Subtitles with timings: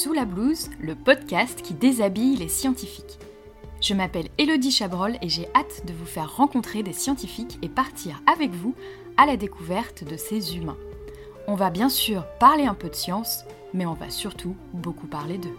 [0.00, 3.18] Sous la blouse, le podcast qui déshabille les scientifiques.
[3.80, 8.22] Je m'appelle Elodie Chabrol et j'ai hâte de vous faire rencontrer des scientifiques et partir
[8.32, 8.76] avec vous
[9.16, 10.76] à la découverte de ces humains.
[11.48, 13.42] On va bien sûr parler un peu de science,
[13.74, 15.56] mais on va surtout beaucoup parler d'eux.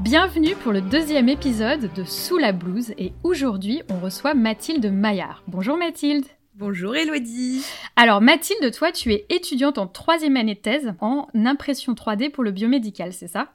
[0.00, 5.44] Bienvenue pour le deuxième épisode de Sous la blouse et aujourd'hui on reçoit Mathilde Maillard.
[5.46, 6.26] Bonjour Mathilde.
[6.58, 7.62] Bonjour Elodie.
[7.96, 12.42] Alors Mathilde, toi tu es étudiante en troisième année de thèse en impression 3D pour
[12.42, 13.52] le biomédical, c'est ça?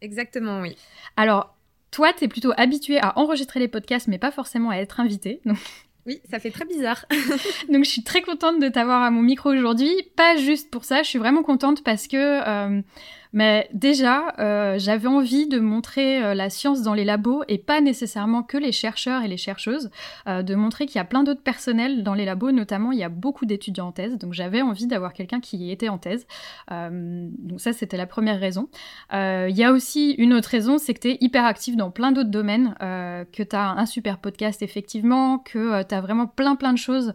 [0.00, 0.74] Exactement, oui.
[1.18, 1.54] Alors
[1.90, 5.40] toi tu es plutôt habituée à enregistrer les podcasts mais pas forcément à être invitée.
[5.44, 5.58] Donc...
[6.06, 7.04] Oui, ça fait très bizarre.
[7.68, 9.92] donc je suis très contente de t'avoir à mon micro aujourd'hui.
[10.16, 12.16] Pas juste pour ça, je suis vraiment contente parce que...
[12.16, 12.80] Euh,
[13.32, 17.80] mais déjà, euh, j'avais envie de montrer euh, la science dans les labos et pas
[17.80, 19.90] nécessairement que les chercheurs et les chercheuses,
[20.26, 23.04] euh, de montrer qu'il y a plein d'autres personnels dans les labos, notamment il y
[23.04, 26.26] a beaucoup d'étudiants en thèse, donc j'avais envie d'avoir quelqu'un qui était en thèse.
[26.70, 28.68] donc ça, c'était la première raison.
[29.12, 32.12] Il y a aussi une autre raison, c'est que tu es hyper actif dans plein
[32.12, 36.72] d'autres domaines, que tu as un super podcast effectivement, que tu as vraiment plein plein
[36.72, 37.12] de choses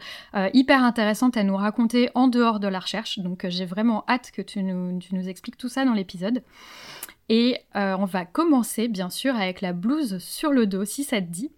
[0.54, 3.20] hyper intéressantes à nous raconter en dehors de la recherche.
[3.20, 6.03] Donc j'ai vraiment hâte que tu nous, tu nous expliques tout ça dans les
[7.30, 11.22] Et euh, on va commencer bien sûr avec la blouse sur le dos, si ça
[11.22, 11.52] te dit.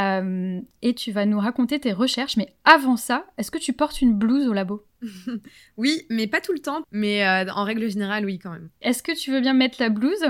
[0.00, 2.36] Euh, et tu vas nous raconter tes recherches.
[2.36, 4.84] Mais avant ça, est-ce que tu portes une blouse au labo?
[5.76, 6.82] Oui, mais pas tout le temps.
[6.90, 8.68] Mais euh, en règle générale, oui, quand même.
[8.80, 10.24] Est-ce que tu veux bien mettre la blouse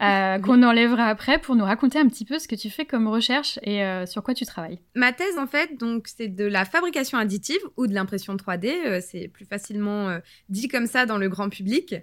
[0.00, 3.08] euh, qu'on enlèvera après pour nous raconter un petit peu ce que tu fais comme
[3.08, 4.80] recherche et euh, sur quoi tu travailles?
[4.94, 8.74] Ma thèse, en fait, donc c'est de la fabrication additive ou de l'impression 3D.
[8.86, 11.94] Euh, c'est plus facilement dit comme ça dans le grand public.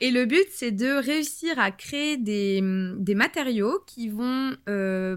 [0.00, 2.60] Et le but, c'est de réussir à créer des,
[2.96, 4.56] des matériaux qui vont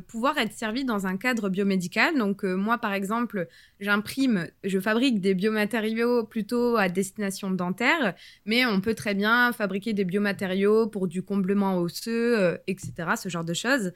[0.07, 2.17] pouvoir être servis dans un cadre biomédical.
[2.17, 3.47] Donc moi, par exemple,
[3.79, 9.94] j'imprime, je fabrique des biomatériaux plutôt à destination dentaire, mais on peut très bien fabriquer
[9.94, 13.91] des biomatériaux pour du comblement osseux euh, etc., ce genre de choses.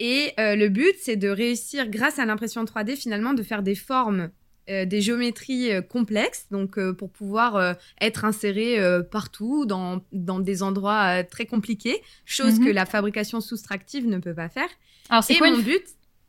[0.00, 3.74] Et euh, le but, c'est de réussir, grâce à l'impression 3D, finalement, de faire des
[3.74, 4.30] formes
[4.70, 8.78] euh, des géométries complexes, donc pour pouvoir être inséré
[9.10, 12.66] partout, dans, dans, des endroits très compliqués, chose mhm.
[12.66, 14.68] que la fabrication soustractive ne peut pas faire.
[15.08, 15.84] Alors, c'est quoi mon but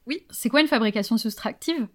[0.07, 0.25] Oui.
[0.29, 1.87] C'est quoi une fabrication soustractive?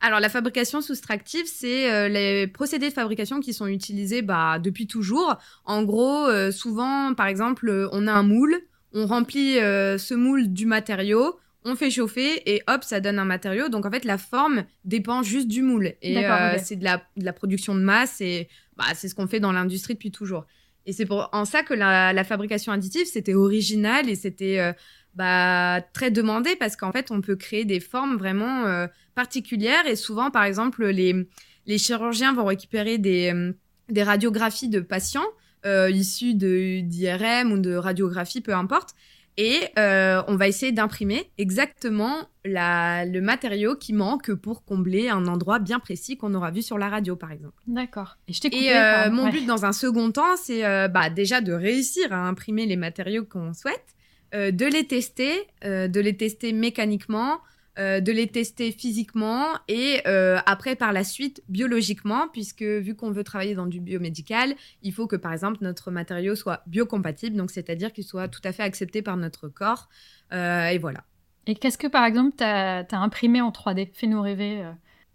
[0.00, 5.36] Alors la fabrication soustractive, c'est les procédés de fabrication qui sont utilisés bah, depuis toujours.
[5.64, 8.62] En gros, souvent, par exemple, on a un moule,
[8.92, 13.24] on remplit euh, ce moule du matériau, on fait chauffer et hop, ça donne un
[13.24, 13.68] matériau.
[13.68, 15.94] Donc en fait, la forme dépend juste du moule.
[16.02, 19.52] Et euh, c'est de la, production de masse et bah, c'est ce qu'on fait dans
[19.52, 20.46] l'industrie depuis toujours.
[20.86, 24.72] Et c'est en ça que la, fabrication additive, c'était original et c'était euh,
[25.14, 29.86] bah, très demandé parce qu'en fait, on peut créer des formes vraiment particulières.
[29.86, 31.28] Et souvent, par exemple, les,
[31.66, 33.52] les chirurgiens vont récupérer des,
[33.88, 35.26] des radiographies de patients
[35.66, 38.94] euh, issus d'IRM ou de radiographie, peu importe.
[39.36, 45.26] Et euh, on va essayer d'imprimer exactement la, le matériau qui manque pour combler un
[45.26, 47.54] endroit bien précis qu'on aura vu sur la radio, par exemple.
[47.66, 48.16] D'accord.
[48.28, 51.52] Et, je et euh, mon but dans un second temps, c'est euh, bah, déjà de
[51.52, 53.94] réussir à imprimer les matériaux qu'on souhaite,
[54.34, 57.40] euh, de les tester, de les tester mécaniquement,
[57.78, 63.12] euh, de les tester physiquement et euh, après par la suite biologiquement, puisque vu qu'on
[63.12, 67.52] veut travailler dans du biomédical, il faut que par exemple notre matériau soit biocompatible, donc
[67.52, 69.88] c'est-à-dire qu'il soit tout à fait accepté par notre corps.
[70.32, 71.04] Euh, et voilà.
[71.46, 74.62] Et qu'est-ce que par exemple tu as, imprimé en 3D Fais-nous rêver.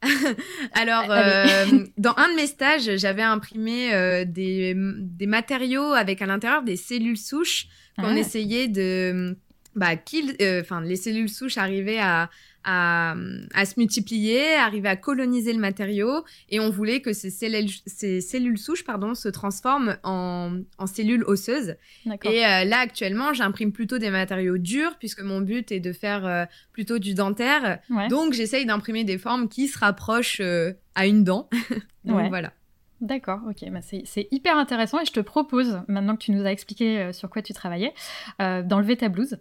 [0.73, 1.07] Alors,
[1.97, 4.75] dans un de mes stages, j'avais imprimé des,
[5.27, 7.67] matériaux avec à l'intérieur des cellules souches
[7.97, 8.17] qu'on ah.
[8.17, 9.37] essayait de
[9.75, 9.89] bah,
[10.41, 12.29] euh, enfin, les cellules souches arrivaient à,
[12.65, 13.15] à,
[13.53, 18.21] à, se multiplier, arrivaient à coloniser le matériau, et on voulait que ces cellules, ces
[18.21, 21.75] cellules souches pardon, se transforment en, en cellules osseuses.
[22.23, 26.25] Et euh, là, actuellement, j'imprime plutôt des matériaux durs, puisque mon but est de faire
[26.25, 27.79] euh, plutôt du dentaire.
[28.09, 30.41] Donc, j'essaye d'imprimer des formes qui se rapprochent
[30.95, 31.49] à une dent.
[32.03, 32.51] Donc, voilà.
[33.01, 36.51] D'accord, ok, bah c'est hyper intéressant et je te propose, maintenant que tu nous as
[36.51, 37.93] expliqué sur quoi tu travaillais,
[38.39, 39.37] d'enlever ta blouse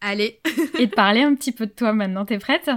[0.00, 0.40] Allez.
[0.78, 2.24] et de parler un petit peu de toi maintenant.
[2.24, 2.70] T'es prête?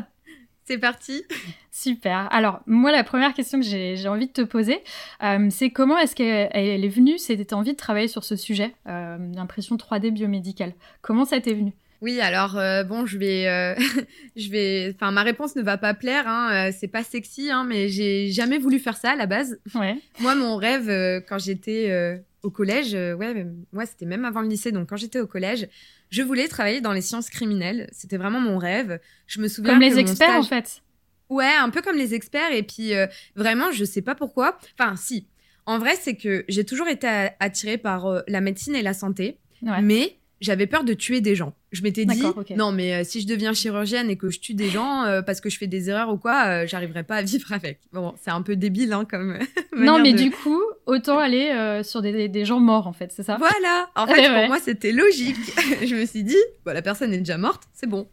[0.69, 1.23] C'est parti.
[1.71, 2.27] Super.
[2.31, 4.77] Alors, moi, la première question que j'ai envie de te poser,
[5.23, 9.17] euh, c'est comment est-ce qu'elle est venue, cette envie de travailler sur ce sujet, euh,
[9.33, 11.73] l'impression 3D biomédicale Comment ça t'est venu?
[12.01, 13.75] Oui, alors euh, bon, je vais,
[14.35, 17.89] je vais, enfin ma réponse ne va pas plaire, hein, c'est pas sexy, hein, mais
[17.89, 19.59] j'ai jamais voulu faire ça à la base.
[19.73, 19.97] Ouais.
[20.19, 24.87] Moi, mon rêve quand j'étais au collège, ouais, moi c'était même avant le lycée, donc
[24.87, 25.67] quand j'étais au collège,
[26.09, 27.89] je voulais travailler dans les sciences criminelles.
[27.91, 28.99] C'était vraiment mon rêve.
[29.27, 30.81] Je me souviens comme les experts en fait.
[31.29, 32.51] Ouais, un peu comme les experts.
[32.51, 34.57] Et puis, euh, vraiment, je sais pas pourquoi.
[34.77, 35.27] Enfin, si.
[35.65, 37.07] En vrai, c'est que j'ai toujours été
[37.39, 39.37] attirée par euh, la médecine et la santé.
[39.61, 41.53] Mais j'avais peur de tuer des gens.
[41.71, 42.23] Je m'étais dit,
[42.55, 45.49] non, mais euh, si je deviens chirurgienne et que je tue des gens parce que
[45.49, 47.79] je fais des erreurs ou quoi, j'arriverai pas à vivre avec.
[47.93, 49.37] Bon, c'est un peu débile, hein, comme.
[49.75, 53.37] non, mais du coup, autant aller sur des, des, gens morts, en fait, c'est ça?
[53.37, 53.89] Voilà.
[53.95, 55.37] En fait, pour moi, c'était logique.
[55.85, 58.07] je me suis dit, bah, la personne est déjà morte, c'est bon.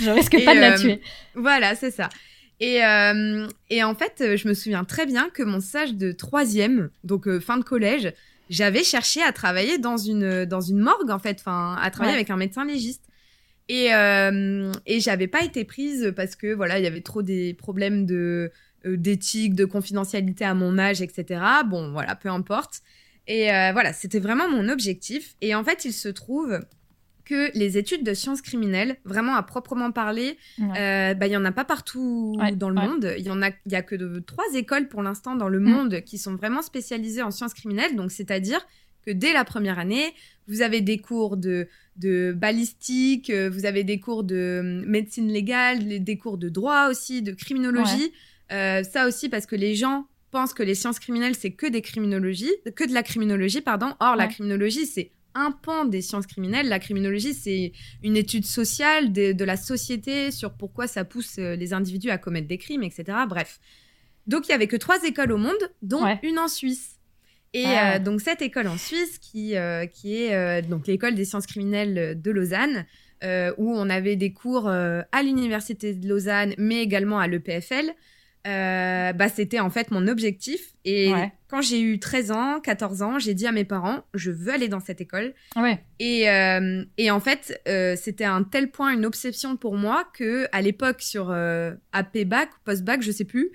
[0.00, 1.00] je risque pas de la tuer.
[1.34, 2.08] Voilà, c'est ça.
[2.60, 6.90] Et, euh, et, en fait, je me souviens très bien que mon stage de troisième,
[7.04, 8.12] donc euh, fin de collège,
[8.50, 12.28] j'avais cherché à travailler dans une, dans une morgue, en fait, enfin, à travailler avec
[12.28, 13.04] un médecin légiste.
[13.68, 17.54] Et, euh, et j'avais pas été prise parce que, voilà, il y avait trop des
[17.54, 18.50] problèmes de
[18.84, 21.40] euh, d'éthique, de confidentialité à mon âge, etc.
[21.66, 22.82] Bon, voilà, peu importe.
[23.26, 25.36] Et voilà, c'était vraiment mon objectif.
[25.40, 26.58] Et en fait, il se trouve
[27.30, 31.44] que les études de sciences criminelles, vraiment à proprement parler, euh, bah, il y en
[31.44, 33.14] a pas partout dans le monde.
[33.18, 35.64] Il y en a, y a que de, trois écoles pour l'instant dans le mm.
[35.64, 37.94] monde qui sont vraiment spécialisées en sciences criminelles.
[37.94, 38.66] Donc, c'est-à-dire
[39.06, 40.12] que dès la première année,
[40.48, 45.28] vous avez des cours de, de balistique, euh, vous avez des cours de hum, médecine
[45.28, 48.12] légale, des cours de droit aussi, de criminologie.
[48.50, 51.82] Euh, ça aussi parce que les gens pensent que les sciences criminelles c'est que des
[51.82, 53.94] criminologies, que de la criminologie, pardon.
[54.00, 56.68] Or, la criminologie c'est un pan des sciences criminelles.
[56.68, 57.72] La criminologie, c'est
[58.02, 62.48] une étude sociale de, la société sur pourquoi ça pousse euh, les individus à commettre
[62.48, 63.04] des crimes, etc.
[63.28, 63.60] Bref.
[64.26, 66.96] Donc, il y avait que trois écoles au monde, dont une en Suisse.
[67.52, 67.96] Et ah.
[67.96, 72.20] euh, donc, cette école en Suisse, qui, euh, qui est donc l'école des sciences criminelles
[72.20, 72.86] de Lausanne,
[73.58, 77.92] où on avait des cours à l'université de Lausanne, mais également à l'EPFL.
[78.46, 80.74] Euh, bah, c'était en fait mon objectif.
[80.84, 81.12] Et
[81.48, 84.68] quand j'ai eu 13 ans, 14 ans, j'ai dit à mes parents, je veux aller
[84.68, 85.34] dans cette école.
[85.56, 85.84] Ouais.
[85.98, 90.46] Et, euh, et en fait, euh, c'était un tel point une obsession pour moi que
[90.52, 91.30] à l'époque sur
[91.92, 93.52] AP bac ou post bac, je sais plus,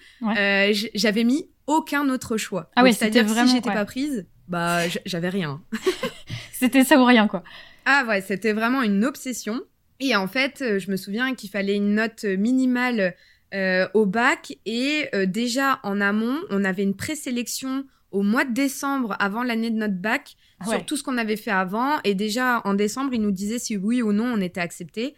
[0.93, 2.69] j'avais mis aucun autre choix.
[2.75, 3.47] Ah c'est-à-dire vraiment...
[3.47, 5.61] si j'étais pas prise, bah j'avais rien.
[6.51, 7.43] c'était ça ou rien quoi.
[7.85, 9.61] Ah ouais, c'était vraiment une obsession.
[9.99, 13.15] Et en fait, je me souviens qu'il fallait une note minimale
[13.53, 18.53] euh, au bac et euh, déjà en amont, on avait une présélection au mois de
[18.53, 20.35] décembre avant l'année de notre bac
[20.67, 22.01] sur tout ce qu'on avait fait avant.
[22.03, 25.15] Et déjà en décembre, ils nous disaient si oui ou non on était accepté,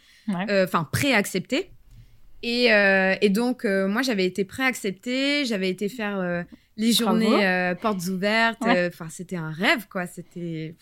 [0.49, 1.71] euh, enfin pré-accepté.
[2.43, 6.45] Et, donc moi j'avais été pré-accepté, j'avais été faire
[6.75, 10.75] les journées portes ouvertes, enfin c'était un rêve quoi, c'était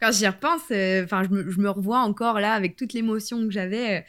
[0.00, 0.62] quand j'y repense,
[1.04, 4.04] enfin je me revois encore là avec toute l'émotion que j'avais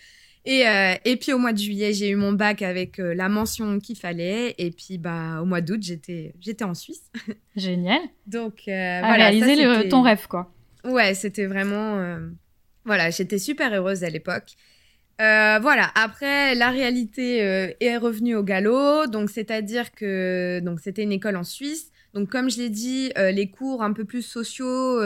[0.49, 3.27] et, euh, et puis au mois de juillet, j'ai eu mon bac avec euh, la
[3.27, 4.55] mention qu'il fallait.
[4.57, 7.11] Et puis bah, au mois d'août, j'étais, j'étais en Suisse.
[7.57, 7.99] Génial.
[8.27, 10.53] Donc euh, voilà, réaliser ton rêve, quoi.
[10.85, 12.17] Ouais, c'était vraiment...
[12.85, 14.53] Voilà, j'étais super heureuse à l'époque.
[15.19, 17.39] voilà, après, la réalité
[17.81, 19.07] est revenue au galop.
[19.07, 21.91] Donc c'est-à-dire que donc c'était une école en Suisse.
[22.13, 25.01] Donc comme je l'ai dit, les cours un peu plus sociaux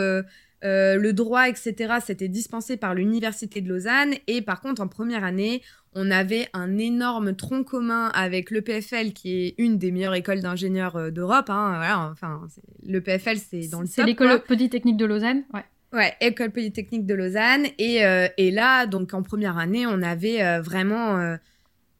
[0.63, 4.13] euh, le droit, etc., c'était dispensé par l'Université de Lausanne.
[4.27, 5.61] Et par contre, en première année,
[5.93, 10.95] on avait un énorme tronc commun avec l'EPFL, qui est une des meilleures écoles d'ingénieurs
[10.95, 11.49] euh, d'Europe.
[11.49, 12.41] Hein, voilà, enfin,
[12.83, 15.65] l'EPFL, c'est dans le C'est l'école polytechnique de Lausanne, ouais.
[15.93, 17.65] Ouais, école polytechnique de Lausanne.
[17.77, 21.35] Et, euh, et là, donc en première année, on avait vraiment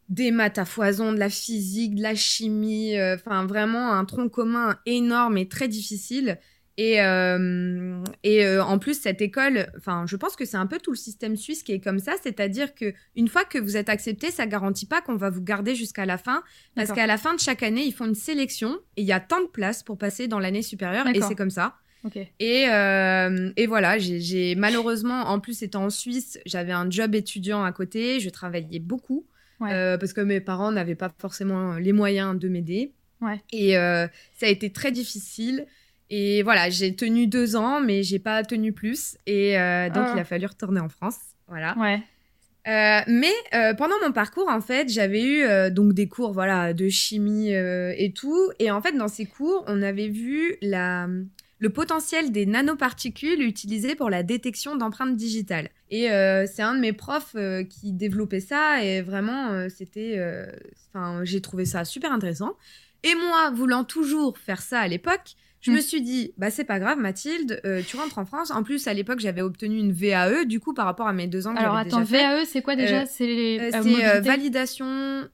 [0.08, 4.78] des maths à foison, de la physique, de la chimie, enfin vraiment un tronc commun
[4.86, 6.38] énorme et très difficile.
[6.78, 10.78] Et, euh, et euh, en plus, cette école, enfin, je pense que c'est un peu
[10.78, 13.90] tout le système suisse qui est comme ça, c'est-à-dire que une fois que vous êtes
[13.90, 16.42] accepté, ça garantit pas qu'on va vous garder jusqu'à la fin,
[16.74, 19.20] parce qu'à la fin de chaque année, ils font une sélection et il y a
[19.20, 21.76] tant de places pour passer dans l'année supérieure, et c'est comme ça.
[22.40, 27.62] Et, euh, et voilà, j'ai malheureusement, en plus étant en Suisse, j'avais un job étudiant
[27.62, 29.26] à côté, je travaillais beaucoup
[29.58, 32.92] parce que mes parents n'avaient pas forcément les moyens de m'aider.
[33.20, 33.40] Ouais.
[33.52, 35.66] Et ça a été très difficile.
[36.14, 39.16] Et voilà, j'ai tenu deux ans, mais j'ai pas tenu plus.
[39.26, 40.24] Et euh, donc, il a ah.
[40.24, 41.16] fallu retourner en France.
[41.48, 41.74] Voilà.
[41.78, 42.02] Ouais.
[42.68, 46.90] Euh, mais euh, pendant mon parcours, en fait, j'avais eu donc des cours voilà de
[46.90, 48.38] chimie et tout.
[48.58, 51.08] Et en fait, dans ces cours, on avait vu la,
[51.58, 55.70] le potentiel des nanoparticules utilisées pour la détection d'empreintes digitales.
[55.90, 56.08] Et
[56.46, 57.34] c'est un de mes profs
[57.70, 58.84] qui développait ça.
[58.84, 60.22] Et vraiment, c'était,
[60.90, 62.52] enfin, j'ai trouvé ça super intéressant.
[63.02, 65.80] Et moi, voulant toujours faire ça à l'époque, je me mm.
[65.80, 68.50] suis dit, bah c'est pas grave, Mathilde, euh, tu rentres en France.
[68.50, 71.46] En plus, à l'époque, j'avais obtenu une VAE, du coup, par rapport à mes deux
[71.46, 73.02] ans que Alors attends, VAE, c'est quoi déjà?
[73.02, 75.28] Euh, C'est euh, validation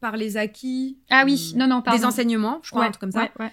[0.00, 0.96] par les acquis.
[1.10, 2.00] Ah oui, non, non, pardon.
[2.00, 3.28] Des enseignements, je crois, un truc comme ça.
[3.38, 3.52] Ouais,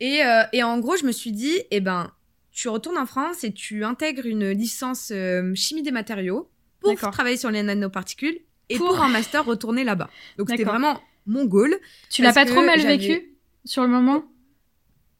[0.00, 2.10] et, et, en gros, je me suis dit, eh ben,
[2.50, 5.12] tu retournes en France et tu intègres une licence
[5.54, 6.50] chimie des matériaux
[6.80, 10.08] pour travailler sur les nanoparticules et pour, un master retourner là-bas.
[10.38, 11.76] Donc c'était vraiment mon goal.
[12.08, 13.36] Tu l'as pas trop mal vécu
[13.66, 14.24] sur le moment?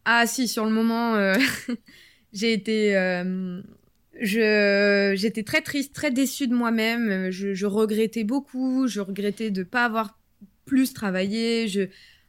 [0.05, 1.35] Ah si, sur le moment, euh,
[2.33, 3.61] j'ai été, euh,
[4.21, 7.31] je, j'étais très triste, très déçue de moi-même.
[7.31, 8.87] Je, je, regrettais beaucoup.
[8.89, 10.19] Je regrettais de pas avoir
[10.65, 11.69] plus travaillé.
[11.69, 11.83] Je,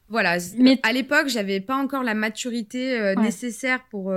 [0.10, 0.38] voilà.
[0.58, 4.14] Mais à l'époque, j'avais pas encore la maturité euh, nécessaire pour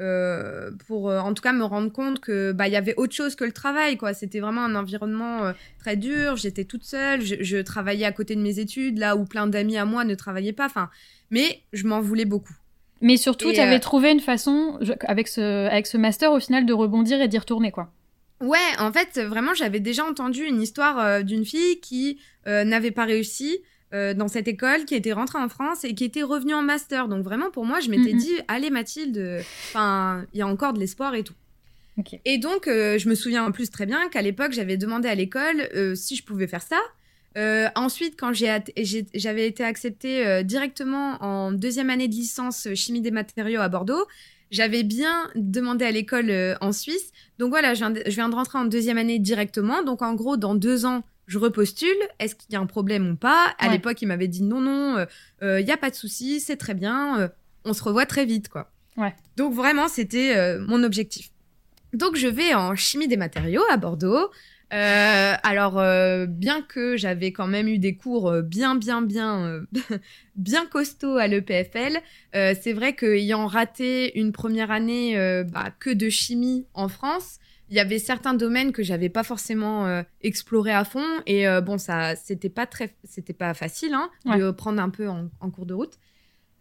[0.00, 3.14] euh, pour euh, en tout cas me rendre compte que bah il y avait autre
[3.14, 7.20] chose que le travail quoi c'était vraiment un environnement euh, très dur j'étais toute seule
[7.20, 10.54] je, travaillais à côté de mes études là où plein d'amis à moi ne travaillaient
[10.54, 10.88] pas enfin
[11.30, 12.54] mais je m'en voulais beaucoup
[13.00, 16.72] mais surtout tu avais trouvé une façon avec ce avec ce master au final de
[16.72, 17.92] rebondir et d'y retourner quoi
[18.40, 23.60] Ouais, en fait, vraiment, j'avais déjà entendu une histoire d'une fille qui n'avait pas réussi,
[23.92, 27.08] euh, dans cette école, qui était rentrée en France et qui était revenue en master.
[27.08, 30.78] Donc vraiment, pour moi, je m'étais dit, allez Mathilde, enfin, il y a encore de
[30.78, 31.34] l'espoir et tout.
[32.24, 35.14] Et donc, euh, je me souviens en plus très bien qu'à l'époque, j'avais demandé à
[35.16, 36.78] l'école euh, si je pouvais faire ça.
[37.36, 43.68] Ensuite, quand j'avais été acceptée directement en deuxième année de licence chimie des matériaux à
[43.68, 44.06] Bordeaux,
[44.50, 47.12] j'avais bien demandé à l'école en Suisse.
[47.38, 49.82] Donc voilà, je viens, de, je viens, de, rentrer en deuxième année directement.
[49.82, 53.14] Donc en gros, dans deux ans, je repostule, est-ce qu'il y a un problème ou
[53.14, 53.54] pas?
[53.60, 55.06] À l'époque, il m'avait dit non, non, il
[55.44, 57.28] euh, n'y euh, a pas de souci, c'est très bien, euh,
[57.64, 58.72] on se revoit très vite, quoi.
[58.96, 59.14] Ouais.
[59.36, 61.30] Donc vraiment, c'était mon objectif.
[61.92, 64.30] Donc je vais en chimie des matériaux à Bordeaux.
[64.70, 65.82] Alors,
[66.28, 69.62] bien que j'avais quand même eu des cours bien, bien, bien,
[70.36, 71.98] bien costauds à l'EPFL,
[72.32, 75.16] c'est vrai qu'ayant raté une première année
[75.52, 79.86] bah, que de chimie en France, il y avait certains domaines que j'avais pas forcément
[79.86, 84.10] euh, exploré à fond et euh, bon ça c'était pas très c'était pas facile hein,
[84.26, 85.98] de prendre un peu en, cours de route.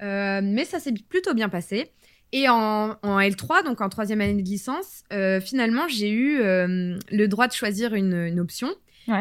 [0.02, 1.92] Euh, mais ça s'est plutôt bien passé
[2.32, 5.04] et en, L3 donc en troisième année de licence
[5.42, 8.70] finalement j'ai eu le droit de choisir une, option.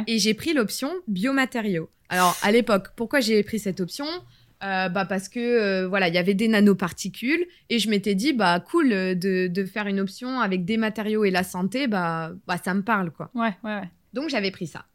[0.07, 1.89] Et j'ai pris l'option biomatériaux.
[2.11, 4.07] Alors à l'époque pourquoi j'ai pris cette option?
[4.65, 7.47] Euh, bah parce que euh, voilà il y avait des nanoparticules.
[7.71, 11.25] Et je m'étais dit bah cool euh, de, de, faire une option avec des matériaux
[11.25, 13.31] et la santé bah, bah ça me parle quoi.
[13.35, 13.91] Ouais ouais, ouais.
[14.15, 14.87] donc j'avais pris ça.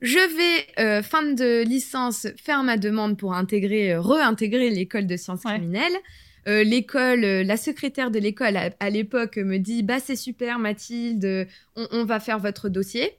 [0.00, 5.96] Je vais fin de licence faire ma demande pour intégrer réintégrer l'école de sciences criminelles
[6.48, 12.04] l'école la secrétaire de l'école à, l'époque me dit bah c'est super Mathilde on, on
[12.04, 13.12] va faire votre dossier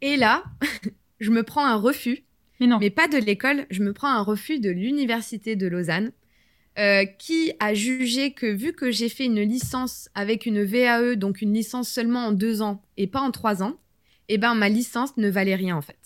[0.00, 0.44] et là
[1.20, 2.24] je me prends un refus
[2.80, 3.66] mais pas de l'école.
[3.70, 6.12] Je me prends un refus de l'université de Lausanne,
[6.78, 11.42] euh, qui a jugé que vu que j'ai fait une licence avec une VAE, donc
[11.42, 13.76] une licence seulement en deux ans et pas en trois ans,
[14.28, 15.98] eh ben ma licence ne valait rien en fait.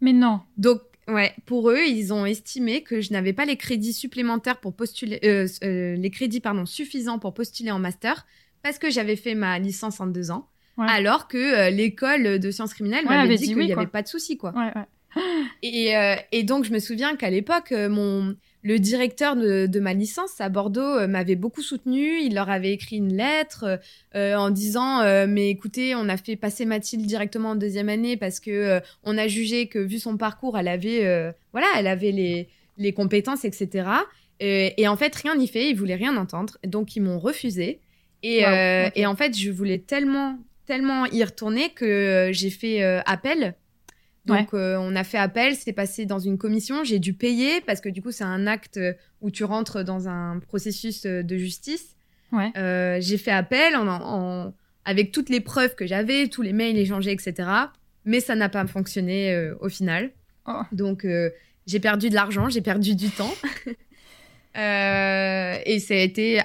[0.00, 0.40] Mais non.
[0.56, 4.74] Donc ouais, pour eux, ils ont estimé que je n'avais pas les crédits supplémentaires pour
[4.74, 8.26] postuler, euh, euh, les crédits pardon suffisants pour postuler en master
[8.62, 10.48] parce que j'avais fait ma licence en deux ans.
[10.78, 14.52] Alors que l'école de sciences criminelles m'avait dit, qu'il n'y avait pas de souci, quoi.
[14.54, 14.84] Ouais, ouais.
[15.62, 18.36] Et, euh, et, donc, je me souviens qu'à l'époque, euh, mon
[18.66, 22.18] le directeur de, de, ma licence à Bordeaux euh, m'avait beaucoup soutenu.
[22.18, 23.78] Il leur avait écrit une lettre
[24.14, 28.80] en disant mais écoutez, on a fait passer Mathilde directement en deuxième année parce que
[29.04, 33.44] on a jugé que vu son parcours, elle avait voilà, elle avait les, les compétences,
[33.44, 33.88] etc.
[34.40, 35.68] Et, et, en fait, rien n'y fait.
[35.70, 37.80] Ils voulaient rien entendre, donc ils m'ont refusé.
[38.22, 38.42] Et,
[38.94, 43.54] et en fait, je voulais tellement tellement y retourner que j'ai fait appel
[44.26, 46.84] donc, euh, on a fait appel, c'est passé dans une commission.
[46.84, 48.80] J'ai dû payer parce que du coup, c'est un acte
[49.20, 51.96] où tu rentres dans un processus euh, de justice.
[52.56, 54.52] Euh, j'ai fait appel en,
[54.84, 57.48] avec toutes les preuves que j'avais, tous les mails échangés, etc.
[58.04, 60.10] Mais ça n'a pas fonctionné au final.
[60.46, 60.60] Oh.
[60.72, 61.06] Donc,
[61.66, 63.32] j'ai perdu de l'argent, j'ai perdu du temps.
[64.54, 66.40] et ça a été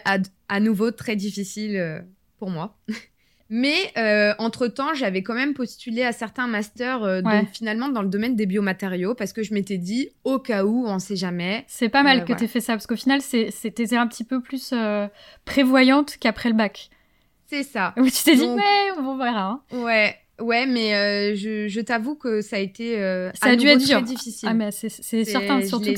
[0.48, 2.06] à nouveau très difficile
[2.38, 2.80] pour moi.
[3.54, 8.38] Mais euh, entre-temps, j'avais quand même postulé à certains masters, euh, finalement dans le domaine
[8.38, 11.66] des biomatériaux, parce que je m'étais dit, au cas où, on sait jamais.
[11.68, 14.24] C'est pas mal euh, que tu aies fait ça, parce qu'au final, c'était un petit
[14.24, 14.74] peu plus
[15.44, 16.90] prévoyante qu'après le bac.
[17.48, 17.94] C'est ça.
[17.98, 19.50] Où tu t'es dit, ouais, on verra.
[19.50, 19.62] Hein.
[19.74, 22.96] Ouais, ouais, mais je, je t'avoue que ça a été
[23.34, 24.02] ça a dû être dur.
[24.02, 24.48] difficile.
[24.50, 25.92] Ah, mais c'est certain, surtout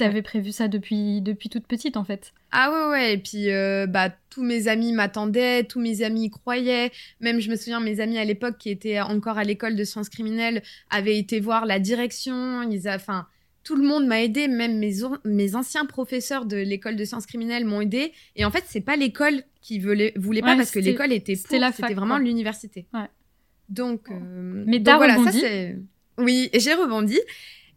[0.00, 2.32] T'avais prévu ça depuis, depuis toute petite, en fait.
[2.52, 3.14] Ah ouais, ouais.
[3.14, 6.90] Et puis, euh, bah, tous mes amis m'attendaient, tous mes amis y croyaient.
[7.20, 10.08] Même, je me souviens, mes amis à l'époque qui étaient encore à l'école de sciences
[10.08, 12.62] criminelles avaient été voir la direction.
[12.62, 13.26] Ils enfin,
[13.62, 14.48] tout le monde m'a aidé.
[14.48, 18.12] Même mes, mes anciens professeurs de l'école de sciences criminelles m'ont aidé.
[18.36, 21.58] Et en fait, c'est pas l'école qui voulait, voulait pas parce que l'école était pour.
[21.76, 22.86] C'était vraiment l'université.
[22.94, 23.08] Ouais.
[23.68, 25.76] Donc, euh, mais donc, voilà, ça c'est.
[26.18, 27.18] Oui, j'ai rebondi.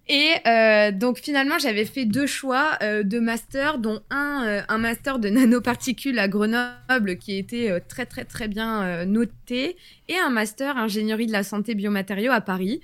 [0.10, 4.78] Et euh, donc finalement, j'avais fait deux choix euh, de master, dont un, euh, un
[4.78, 9.78] master de nanoparticules à Grenoble qui était très très très bien noté,
[10.10, 12.82] et un master ingénierie de la santé biomatériaux à Paris.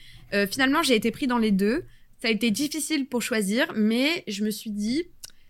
[0.50, 1.84] finalement, j'ai été pris dans les deux.
[2.22, 5.04] Ça a été difficile pour choisir, mais je me suis dit,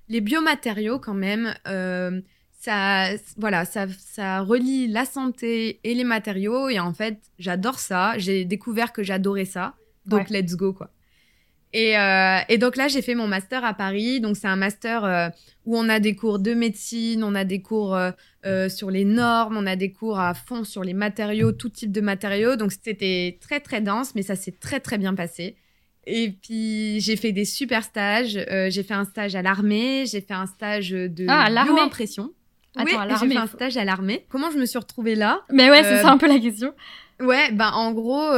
[0.07, 1.53] les biomatériaux quand même,
[2.59, 8.17] ça, voilà, ça, ça relie la santé et les matériaux, et en fait, j'adore ça.
[8.17, 10.89] J'ai découvert que j'adorais ça, donc let's go quoi.
[11.71, 14.19] Et, euh, et, donc là, j'ai fait mon master à Paris.
[14.19, 15.29] Donc c'est un master euh,
[15.65, 18.11] où on a des cours de médecine, on a des cours euh,
[18.45, 21.91] euh, sur les normes, on a des cours à fond sur les matériaux, tout type
[21.91, 22.55] de matériaux.
[22.55, 25.55] Donc c'était très très dense, mais ça s'est très très bien passé.
[26.07, 28.39] Et puis j'ai fait des super stages.
[28.69, 32.31] j'ai fait un stage à l'armée, j'ai fait un stage de ah, bioimpression.
[32.77, 34.25] oui, j'ai fait un stage à l'armée.
[34.29, 35.41] Comment je me suis retrouvée là?
[35.51, 36.73] Mais ouais, c'est ça un peu la question.
[37.19, 38.31] Ouais, ben en gros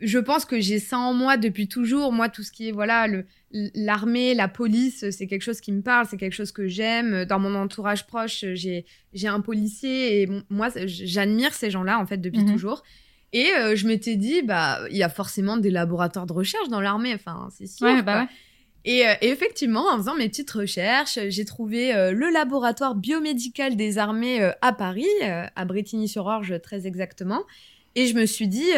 [0.00, 2.12] je pense que j'ai ça en moi depuis toujours.
[2.12, 5.80] Moi, tout ce qui est voilà le l'armée, la police, c'est quelque chose qui me
[5.80, 7.24] parle, c'est quelque chose que j'aime.
[7.24, 12.18] Dans mon entourage proche, j'ai j'ai un policier et moi j'admire ces gens-là en fait
[12.18, 12.52] depuis mhm.
[12.52, 12.82] toujours.
[13.32, 16.80] Et euh, je m'étais dit bah il y a forcément des laboratoires de recherche dans
[16.80, 18.02] l'armée, enfin c'est sûr.
[18.02, 18.28] bah ouais.
[18.84, 23.76] Et, euh, et, effectivement, en faisant mes petites recherches, j'ai trouvé euh, le laboratoire biomédical
[23.76, 27.42] des armées à Paris, à Bretigny-sur-Orge très exactement.
[27.96, 28.70] Et je me suis dit,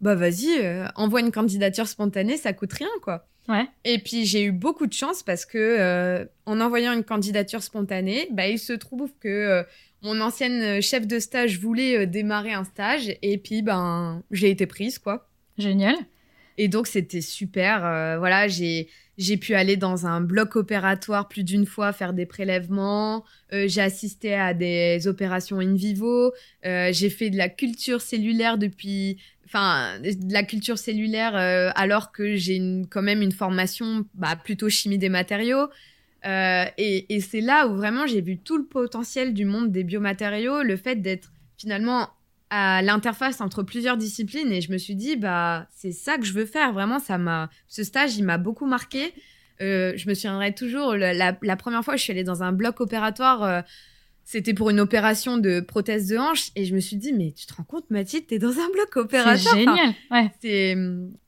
[0.00, 3.26] bah vas-y, euh, envoie une candidature spontanée, ça coûte rien, quoi.
[3.48, 3.66] Ouais.
[3.84, 8.28] Et puis j'ai eu beaucoup de chance parce que euh, en envoyant une candidature spontanée,
[8.30, 9.62] bah il se trouve que euh,
[10.02, 14.98] mon ancienne chef de stage voulait démarrer un stage et puis ben j'ai été prise,
[14.98, 15.28] quoi.
[15.58, 15.96] Génial.
[16.58, 17.80] Et donc c'était super.
[18.18, 18.88] voilà, j'ai
[19.18, 23.24] j'ai pu aller dans un bloc opératoire plus d'une fois faire des prélèvements.
[23.52, 26.32] j'ai assisté à des opérations in vivo.
[26.62, 29.18] j'ai fait de la culture cellulaire depuis
[29.50, 34.68] enfin de la culture cellulaire euh, alors que j'ai quand même une formation bah, plutôt
[34.68, 35.68] chimie des matériaux.
[36.26, 40.62] Euh, et, c'est là où vraiment j'ai vu tout le potentiel du monde des biomatériaux
[40.62, 42.10] le fait d'être finalement
[42.50, 44.52] à l'interface entre plusieurs disciplines.
[44.52, 46.72] Et je me suis dit bah c'est ça que je veux faire.
[46.72, 49.12] Vraiment ça m'a ce stage il m'a beaucoup marqué.
[49.60, 52.80] Euh, je me souviendrai toujours la, la, première fois je suis allée dans un bloc
[52.80, 53.64] opératoire
[54.24, 57.46] c'était pour une opération de prothèse de hanche et je me suis dit mais tu
[57.46, 59.38] te rends compte Mathilde t'es dans un bloc opératoire.
[59.38, 60.30] c'est génial ouais.
[60.40, 60.76] C'est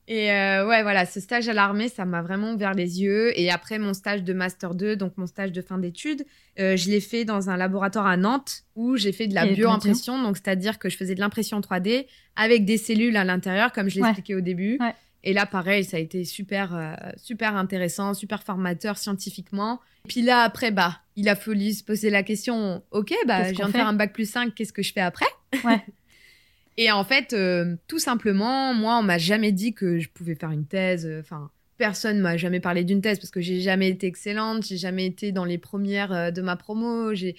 [0.09, 3.39] et euh, ouais voilà ce stage à l'armée ça m'a vraiment ouvert les yeux.
[3.39, 6.25] Et après mon stage de master 2 donc mon stage de fin d'études
[6.59, 10.23] euh, je l'ai fait dans un laboratoire à Nantes où j'ai fait de la bioimpression.
[10.23, 13.73] Donc c'est à dire que je faisais de l'impression 3D avec des cellules à l'intérieur
[13.73, 14.77] comme je l'expliquais au début.
[14.81, 14.95] Ouais.
[15.25, 19.81] Et là, pareil, ça a été super, euh, super intéressant, super formateur scientifiquement.
[20.09, 23.69] Puis là, après, bah, il a fallu se poser la question, ok, bah, je viens
[23.69, 25.27] de faire un bac plus 5, qu'est-ce que je fais après?
[25.65, 25.81] Ouais.
[26.77, 30.51] Et en fait, euh, tout simplement, moi, on m'a jamais dit que je pouvais faire
[30.51, 31.09] une thèse.
[31.21, 35.07] Enfin, personne m'a jamais parlé d'une thèse parce que j'ai jamais été excellente, j'ai jamais
[35.07, 37.37] été dans les premières euh, de ma promo, j'ai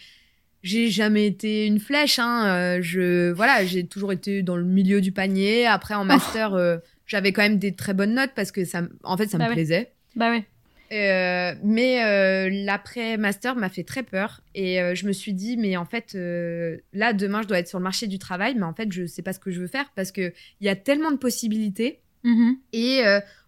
[0.61, 2.19] j'ai jamais été une flèche.
[2.19, 2.79] Hein.
[2.79, 5.65] je voilà, j'ai toujours été dans le milieu du panier.
[5.65, 9.27] Après, en master j'avais quand même des très bonnes notes parce que ça, en fait,
[9.27, 9.93] ça me bah plaisait.
[10.15, 10.45] Bah ouais.
[10.93, 15.75] Euh, mais euh, l'après-master m'a fait très peur et euh, je me suis dit, mais
[15.75, 16.13] en fait,
[16.93, 19.21] là, demain, je dois être sur le marché du travail, mais en fait, je sais
[19.21, 22.01] pas ce que je veux faire parce qu'il y a tellement de possibilités.
[22.23, 22.57] Mm-hmm.
[22.73, 23.01] Et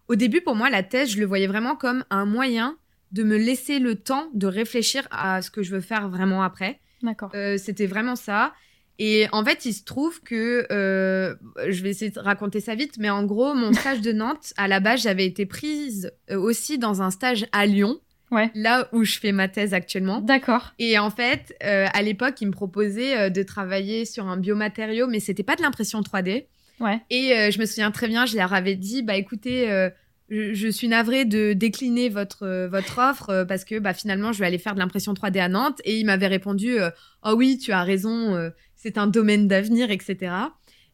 [0.08, 2.76] au début, pour moi, la thèse, je le voyais vraiment comme un moyen
[3.12, 6.80] de me laisser le temps de réfléchir à ce que je veux faire vraiment après.
[7.02, 7.30] D'accord.
[7.58, 8.52] C'était vraiment ça.
[8.98, 11.34] Et en fait, il se trouve que euh,
[11.68, 14.68] je vais essayer de raconter ça vite, mais en gros, mon stage de Nantes, à
[14.68, 18.00] la base, j'avais été prise euh, aussi dans un stage à Lyon.
[18.30, 18.50] Ouais.
[18.54, 20.20] Là où je fais ma thèse actuellement.
[20.20, 20.74] D'accord.
[20.78, 25.06] Et en fait, euh, à l'époque, ils me proposaient euh, de travailler sur un biomatériau,
[25.06, 26.46] mais c'était pas de l'impression 3D.
[26.80, 27.00] Ouais.
[27.10, 29.90] Et euh, je me souviens très bien, je leur avais dit, bah écoutez, euh,
[30.28, 34.46] je, je, suis navrée de décliner votre votre offre parce que bah finalement, je vais
[34.46, 35.80] aller faire de l'impression 3D à Nantes.
[35.84, 36.78] Et ils m'avaient répondu,
[37.24, 38.50] oh oui, tu as raison
[38.86, 40.32] c'est un domaine d'avenir, etc.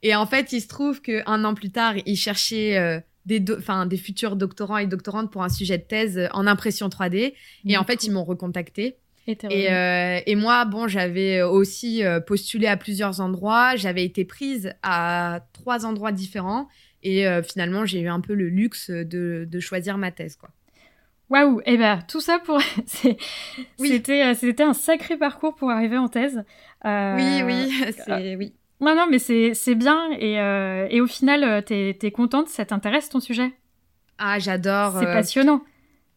[0.02, 3.96] Et en fait, il se trouve qu'un an plus tard, il cherchait euh, des, des
[3.98, 7.34] futurs doctorants et doctorantes pour un sujet de thèse en impression 3D.
[7.66, 8.96] Et en fait, ils m'ont recontacté.
[9.26, 13.76] Et, euh, et, moi, bon, j'avais aussi euh, postulé à plusieurs endroits.
[13.76, 16.68] J'avais été prise à trois endroits différents.
[17.02, 20.50] Et euh, finalement, j'ai eu un peu le luxe de, de choisir ma thèse, quoi.
[21.32, 22.60] Waouh Et eh ben tout ça pour
[23.78, 26.44] c'était euh, c'était un sacré parcours pour arriver en thèse.
[26.84, 27.16] Euh...
[27.16, 28.54] Oui oui c'est oui.
[28.80, 32.64] Non non mais c'est bien et euh, et au final euh, t'es es contente ça
[32.64, 33.52] t'intéresse ton sujet?
[34.18, 34.96] Ah j'adore.
[34.98, 35.62] C'est passionnant.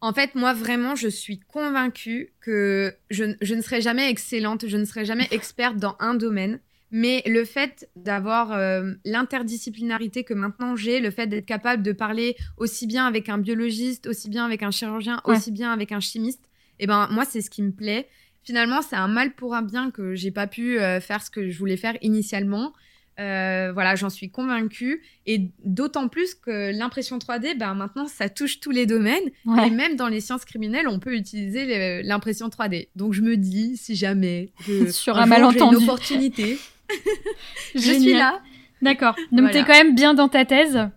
[0.01, 4.77] En fait, moi, vraiment, je suis convaincue que je, je, ne serai jamais excellente, je
[4.77, 6.59] ne serai jamais experte dans un domaine,
[6.91, 12.35] Mais le fait d'avoir euh, l'interdisciplinarité que maintenant j'ai, le fait d'être capable de parler
[12.57, 16.45] aussi bien avec un biologiste, aussi bien avec un chirurgien, aussi bien avec un chimiste,
[16.77, 18.07] et eh ben moi c'est ce qui me plaît.
[18.45, 21.49] Finalement, c'est un mal pour un bien que j'ai pas pu euh, faire ce que
[21.49, 22.73] je voulais faire initialement.
[23.19, 25.01] Euh, voilà, j'en suis convaincue.
[25.25, 29.31] Et d'autant plus que l'impression 3D, ben, maintenant, ça touche tous les domaines.
[29.65, 32.89] Et même dans les sciences criminelles, on peut utiliser l'impression 3D.
[32.95, 34.51] Donc, je me dis, si jamais,
[34.91, 36.59] sur un, malentendu, une opportunité,
[37.75, 38.41] je suis là.
[38.83, 39.15] D'accord.
[39.31, 40.87] Donc, tu es quand même bien dans ta thèse.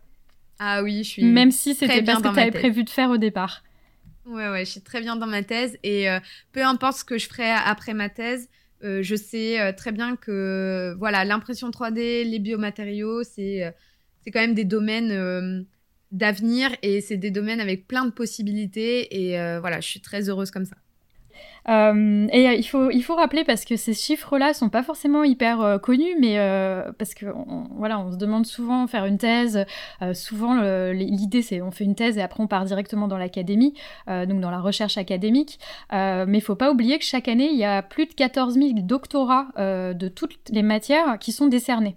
[0.59, 1.25] Ah oui, je suis.
[1.25, 3.63] Même si c'était pas ce que tu avais prévu de faire au départ.
[4.29, 5.79] Ouais, ouais, je suis très bien dans ma thèse.
[5.83, 6.21] Et euh,
[6.53, 8.49] peu importe ce que je ferai après ma thèse,
[8.85, 13.75] euh, je sais euh, très bien que voilà l'impression 3D, les biomatériaux, c'est
[14.27, 15.67] quand même des domaines
[16.13, 20.51] d'avenir et c'est des domaines avec plein de possibilités et voilà, je suis très heureuse
[20.51, 20.77] comme ça.
[21.69, 25.25] Euh, et euh, il faut, il faut rappeler parce que ces chiffres-là sont pas forcément
[25.25, 26.39] hyper euh, connus, mais
[26.99, 27.27] parce que
[27.77, 29.65] voilà, on se demande souvent faire une thèse.
[30.15, 30.61] souvent,
[30.93, 33.75] l'idée c'est on fait une thèse et après on part directement dans l'académie,
[34.07, 35.59] donc dans la recherche académique.
[35.93, 38.71] mais il faut pas oublier que chaque année, il y a plus de 14 000
[38.77, 41.97] doctorats de toutes les matières qui sont décernés.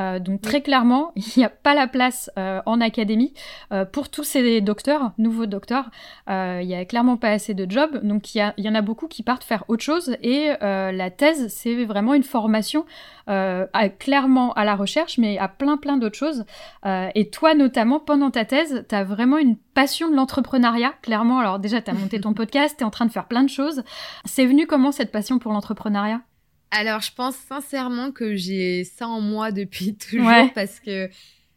[0.00, 3.34] Euh, donc très clairement, il n'y a pas la place euh, en académie
[3.72, 5.90] euh, pour tous ces docteurs, nouveaux docteurs.
[6.28, 9.22] il n'y a clairement pas assez de jobs, donc il y, en a beaucoup qui
[9.22, 10.16] partent faire autre chose.
[10.22, 12.84] Et la thèse, c'est vraiment une formation
[13.98, 16.44] clairement à la recherche, mais à plein plein d'autres choses.
[16.86, 21.38] et toi notamment, pendant ta thèse, tu as vraiment une passion de l'entrepreneuriat, clairement.
[21.38, 23.50] Alors déjà, tu as monté ton podcast, tu es en train de faire plein de
[23.50, 23.82] choses.
[24.24, 26.20] C'est venu comment cette passion pour l'entrepreneuriat?
[26.70, 31.08] Alors, je pense sincèrement que j'ai ça en moi depuis toujours parce que,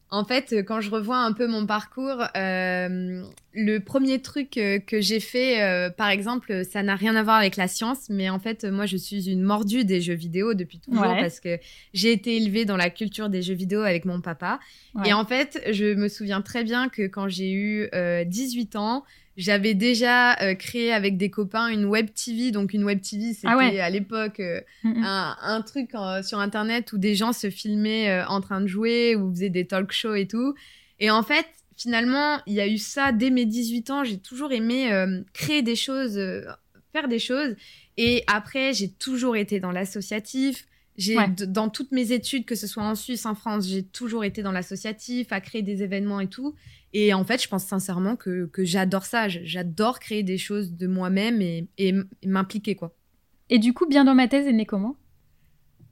[0.09, 3.23] en fait, quand je revois un peu mon parcours, euh,
[3.53, 7.37] le premier truc euh, que j'ai fait, euh, par exemple, ça n'a rien à voir
[7.37, 10.79] avec la science, mais en fait, moi, je suis une mordue des jeux vidéo depuis
[10.79, 11.57] toujours parce que
[11.93, 14.59] j'ai été élevée dans la culture des jeux vidéo avec mon papa.
[15.05, 17.89] Et en fait, je me souviens très bien que quand j'ai eu
[18.25, 19.03] 18 ans,
[19.35, 22.51] j'avais déjà euh, créé avec des copains une web TV.
[22.51, 25.91] Donc une web TV, c'était ah à l'époque euh, un, truc
[26.23, 29.65] sur Internet où des gens se filmaient euh, en train de jouer ou faisaient des
[29.65, 30.53] talk shows et tout.
[30.99, 34.03] Et en fait, finalement, il y a eu ça dès mes 18 ans.
[34.03, 34.89] J'ai toujours aimé
[35.33, 36.19] créer des choses,
[36.91, 37.55] faire des choses.
[37.97, 40.67] Et après, j'ai toujours été dans l'associatif.
[40.95, 44.43] J'ai dans toutes mes études, que ce soit en Suisse, en France, j'ai toujours été
[44.43, 46.53] dans l'associatif, à créer des événements et tout.
[46.93, 49.27] Et en fait, je pense sincèrement que, que j'adore ça.
[49.27, 51.93] J'adore créer des choses de moi-même et, et
[52.25, 52.95] m'impliquer, quoi.
[53.49, 54.95] Et du coup, Bien dans ma thèse est né comment?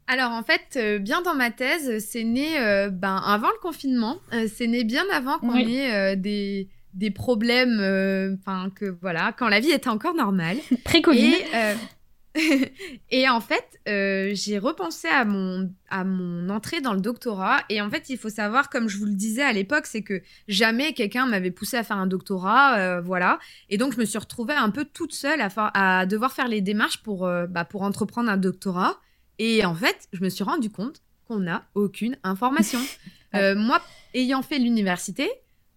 [0.07, 4.17] Alors en fait, euh, bien dans ma thèse, c'est né euh, ben, avant le confinement.
[4.33, 7.79] Euh, c'est né bien avant qu'on ait des, des problèmes,
[8.39, 10.57] enfin que voilà, quand la vie était encore normale.
[10.83, 11.35] Pré-Covid.
[13.11, 17.59] et en fait, euh, j'ai repensé à mon, à mon entrée dans le doctorat.
[17.69, 20.21] Et en fait, il faut savoir, comme je vous le disais à l'époque, c'est que
[20.47, 22.77] jamais quelqu'un m'avait poussé à faire un doctorat.
[22.77, 23.39] Euh, voilà.
[23.69, 26.61] Et donc, je me suis retrouvée un peu toute seule à, à devoir faire les
[26.61, 28.97] démarches pour, euh, bah, pour entreprendre un doctorat.
[29.39, 32.79] Et en fait, je me suis rendu compte qu'on n'a aucune information.
[33.33, 33.81] moi,
[34.13, 35.29] ayant fait l'université,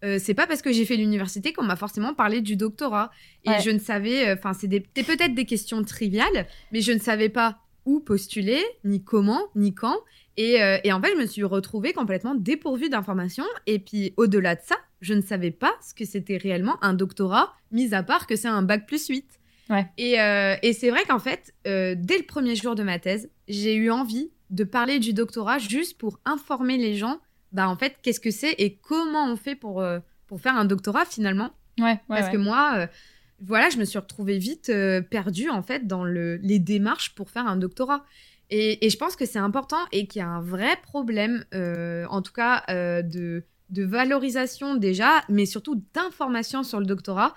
[0.05, 3.11] euh, c'est pas parce que j'ai fait l'université qu'on m'a forcément parlé du doctorat.
[3.45, 7.29] Et je ne savais, euh, enfin, c'était peut-être des questions triviales, mais je ne savais
[7.29, 9.97] pas où postuler, ni comment, ni quand.
[10.37, 13.45] Et, euh, et en fait, je me suis retrouvée complètement dépourvue d'informations.
[13.67, 17.55] Et puis, au-delà de ça, je ne savais pas ce que c'était réellement un doctorat,
[17.73, 19.25] mis à part que c'est un bac plus 8.
[19.97, 20.17] Et,
[20.63, 24.31] et c'est vrai qu'en fait, dès le premier jour de ma thèse, j'ai eu envie
[24.51, 27.19] de parler du doctorat juste pour informer les gens
[27.55, 30.65] bah en fait, qu'est-ce que c'est et comment on fait pour, euh, pour faire un
[30.65, 31.51] doctorat finalement?
[31.79, 32.87] Ouais, Parce que moi, euh,
[33.41, 37.31] voilà, je me suis retrouvée vite euh, perdue en fait dans le, les démarches pour
[37.31, 38.05] faire un doctorat.
[38.51, 42.23] Et, et je pense que c'est important et qu'il y a un vrai problème, en
[42.23, 47.35] tout cas, de, de valorisation déjà, mais surtout d'information sur le doctorat.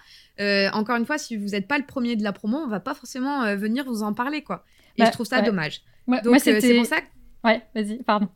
[0.74, 2.94] encore une fois, si vous n'êtes pas le premier de la promo, on va pas
[2.94, 4.66] forcément venir vous en parler, quoi.
[4.98, 5.82] Et je trouve ça dommage.
[6.24, 7.08] Donc, c'est pour ça que...
[7.44, 8.28] Ouais, vas-y, pardon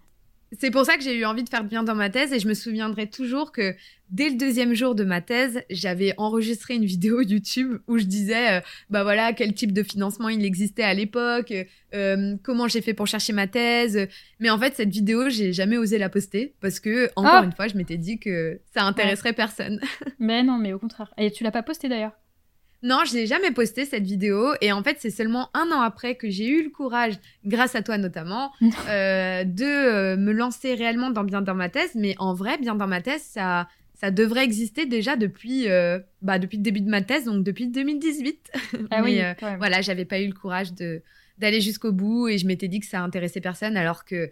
[0.60, 2.48] c'est pour ça que j'ai eu envie de faire bien dans ma thèse et je
[2.48, 3.74] me souviendrai toujours que
[4.10, 8.58] dès le deuxième jour de ma thèse, j'avais enregistré une vidéo YouTube où je disais,
[8.58, 11.54] euh, bah voilà, quel type de financement il existait à l'époque,
[11.94, 14.08] euh, comment j'ai fait pour chercher ma thèse.
[14.40, 17.54] Mais en fait, cette vidéo, j'ai jamais osé la poster parce que, encore ah une
[17.54, 19.80] fois, je m'étais dit que ça intéresserait personne.
[20.20, 21.14] mais non, mais au contraire.
[21.18, 22.14] Et tu l'as pas postée d'ailleurs?
[22.84, 26.16] Non, je n'ai jamais posté cette vidéo et en fait c'est seulement un an après
[26.16, 27.14] que j'ai eu le courage,
[27.46, 28.52] grâce à toi notamment,
[28.90, 31.92] euh, de euh, me lancer réellement dans Bien dans ma thèse.
[31.96, 36.40] Mais en vrai, Bien dans ma thèse, ça, ça devrait exister déjà depuis, euh, bah,
[36.40, 38.52] depuis le début de ma thèse, donc depuis 2018.
[38.90, 39.22] Ah oui,
[39.60, 41.04] voilà, j'avais pas eu le courage de,
[41.38, 44.32] d'aller jusqu'au bout et je m'étais dit que ça intéressait personne alors que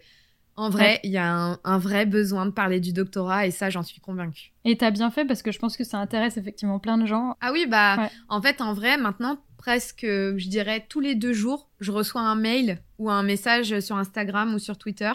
[0.60, 3.84] en vrai, il y a un, vrai besoin de parler du doctorat et ça, j'en
[3.84, 4.52] suis convaincue.
[4.66, 7.38] Et t'as bien fait parce que je pense que ça intéresse effectivement plein de gens.
[7.40, 11.70] Ah oui, bah en fait, en vrai, maintenant, presque, je dirais, tous les deux jours,
[11.80, 15.12] je reçois un mail ou un message sur Instagram ou sur Twitter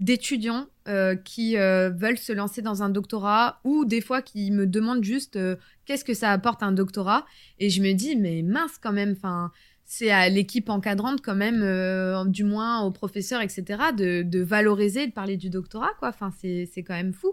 [0.00, 4.66] d'étudiants euh, qui euh, veulent se lancer dans un doctorat ou des fois qui me
[4.66, 7.24] demandent juste euh, qu'est-ce que ça apporte un doctorat?
[7.58, 9.50] Et je me dis mais mince quand même enfin
[9.86, 13.64] c'est à l'équipe encadrante quand même, euh, du moins aux professeurs, etc.,
[13.96, 16.08] de, de, valoriser, de parler du doctorat, quoi.
[16.08, 17.32] Enfin, c'est quand même fou.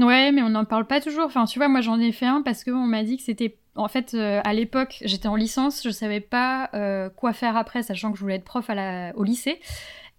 [0.00, 1.24] Ouais, mais on n'en parle pas toujours.
[1.24, 3.58] Enfin, tu vois, moi j'en ai fait un parce qu'on m'a dit que c'était.
[3.74, 7.82] En fait, euh, à l'époque, j'étais en licence, je savais pas euh, quoi faire après,
[7.82, 9.16] sachant que je voulais être prof à la...
[9.16, 9.60] au lycée.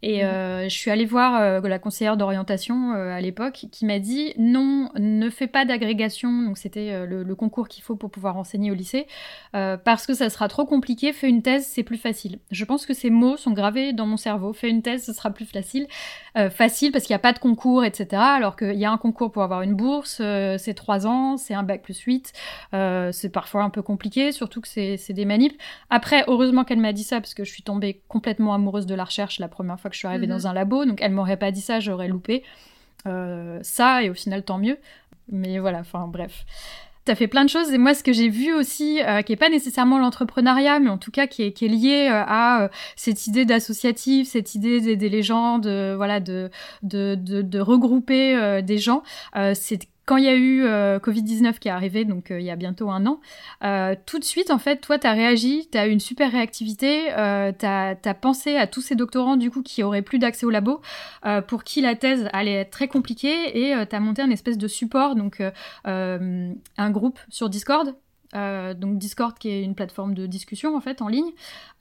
[0.04, 0.30] Et mhm.
[0.30, 4.34] euh, je suis allée voir euh, la conseillère d'orientation euh, à l'époque qui m'a dit
[4.38, 8.76] non, ne fais pas d'agrégation, donc c'était le, concours qu'il faut pour pouvoir enseigner au
[8.76, 9.08] lycée,
[9.54, 12.40] parce que ça sera trop compliqué, fais une thèse, c'est plus facile.
[12.52, 15.32] Je pense que ces mots sont gravés dans mon cerveau, fais une thèse, ce sera
[15.32, 15.88] plus facile.
[16.52, 18.22] facile parce qu'il n'y a pas de concours, etc.
[18.22, 20.22] Alors qu'il y a un concours pour avoir une bourse,
[20.58, 22.34] c'est trois ans, c'est un bac plus 8,
[23.12, 25.60] c'est parfois un peu compliqué, surtout que c'est des manips.
[25.90, 29.06] Après, heureusement qu'elle m'a dit ça, parce que je suis tombée complètement amoureuse de la
[29.06, 30.48] recherche la première fois je suis arrivée dans mhm.
[30.48, 32.44] un labo, donc elle m'aurait pas dit ça, j'aurais loupé
[33.08, 34.78] euh, ça, et au final, tant mieux.
[35.32, 36.46] Mais voilà, enfin bref.
[37.06, 39.38] T'as fait plein de choses et moi ce que j'ai vu aussi, euh, qui est
[39.38, 43.28] pas nécessairement l'entrepreneuriat, mais en tout cas qui est, qui est lié euh, à cette
[43.28, 46.50] idée d'associatif, cette idée d'aider les gens, de voilà, de
[46.82, 49.04] de, de, de regrouper des gens,
[49.54, 52.52] c'est quand il y a eu euh, Covid-19 qui est arrivé, donc euh, il y
[52.52, 53.22] a bientôt un an,
[53.64, 57.06] euh, tout de suite, en fait, toi, tu réagi, tu as eu une super réactivité,
[57.08, 60.82] tu as, pensé à tous ces doctorants, du coup, qui auraient plus d'accès au labo,
[61.48, 64.68] pour qui la thèse allait être très compliquée, et tu as monté un espèce de
[64.68, 65.42] support, donc
[65.86, 67.96] un groupe sur Discord,
[68.36, 71.32] euh, donc Discord qui est une plateforme de discussion en fait en ligne,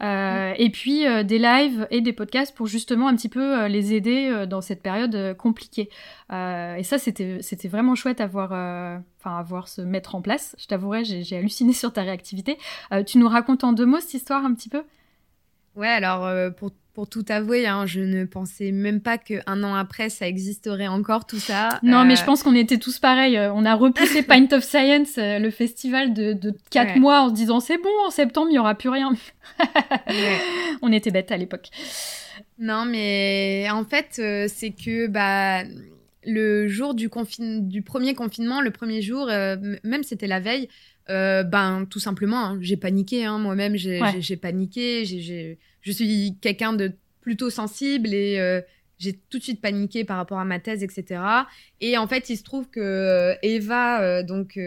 [0.02, 3.94] euh, et puis euh, des lives et des podcasts pour justement un petit peu les
[3.94, 5.88] aider dans cette période compliquée.
[6.30, 10.56] et ça c'était c'était vraiment chouette à voir, enfin à voir se mettre en place.
[10.58, 12.58] Je t'avouerai j'ai halluciné sur ta réactivité.
[13.06, 14.82] tu nous racontes en deux mots cette histoire un petit peu?
[15.76, 20.10] Ouais alors pour pour tout avouer, hein, je ne pensais même pas qu'un an après,
[20.10, 21.80] ça existerait encore, tout ça.
[21.82, 23.36] Non, mais je euh, pense qu'on était tous pareils.
[23.36, 27.28] Euh, on a repoussé Pint of Science, euh, le festival de, de 4 mois, en
[27.30, 29.10] se disant c'est bon, en septembre, il n'y aura plus rien.
[30.82, 31.70] On était bêtes à l'époque.
[32.58, 35.62] Non, mais en fait, c'est que bah,
[36.24, 40.68] le jour du, du premier confinement, le premier jour, même c'était la veille,
[41.08, 43.24] ben tout simplement, hein, j'ai paniqué.
[43.24, 45.04] Hein, moi-même, j'ai paniqué.
[45.04, 48.60] j'ai je suis quelqu'un de plutôt sensible et euh,
[48.98, 51.20] j'ai tout de suite paniqué par rapport à ma thèse, etc.
[51.80, 54.58] Et en fait, il se trouve que euh, Eva, euh, donc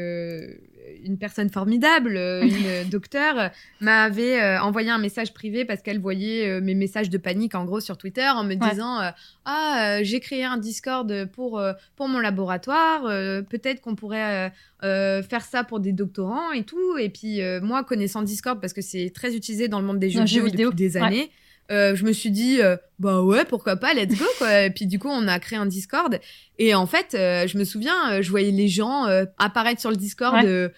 [1.03, 7.09] une personne formidable, une docteure, m'avait envoyé un message privé parce qu'elle voyait mes messages
[7.09, 9.11] de panique en gros sur Twitter en me disant
[9.45, 11.61] ah j'ai créé un Discord pour
[11.95, 13.03] pour mon laboratoire,
[13.49, 16.97] peut-être qu'on pourrait faire ça pour des doctorants et tout.
[16.97, 20.23] Et puis moi connaissant Discord parce que c'est très utilisé dans le monde des jeux,
[20.23, 21.31] vidéo, depuis des années.
[21.71, 24.63] Euh, je me suis dit euh, bah ouais pourquoi pas let's go quoi.
[24.63, 26.19] Et puis du coup on a créé un Discord.
[26.59, 29.05] Et en fait euh, je me souviens je voyais les gens
[29.37, 30.71] apparaître sur le Discord de,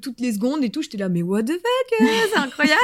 [0.00, 0.82] toutes les secondes et tout.
[0.82, 2.80] J'étais là mais what the fuck c'est incroyable.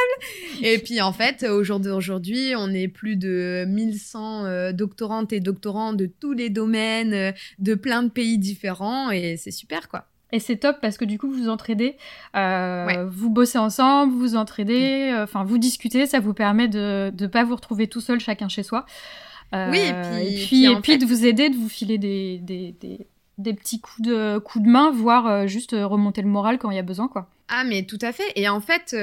[0.62, 6.32] Et puis en fait aujourd'hui on est plus de 1100 doctorantes et doctorants de tous
[6.32, 10.96] les domaines de plein de pays différents et c'est super quoi et c'est top parce
[10.96, 11.96] que du coup, vous vous entraidez,
[12.36, 15.14] euh, vous bossez ensemble, vous vous entraidez, mm.
[15.14, 18.48] euh, enfin, vous discutez, ça vous permet de ne pas vous retrouver tout seul, chacun
[18.48, 18.86] chez soi.
[19.52, 22.38] oui, et euh, puis, et puis, et puis de vous aider, de vous filer des,
[22.38, 23.06] des, des,
[23.38, 26.80] des, petits coups de, coups de main, voire juste remonter le moral quand il y
[26.80, 27.28] a besoin, quoi.
[27.52, 28.30] Ah mais tout à fait.
[28.36, 28.94] Et en fait,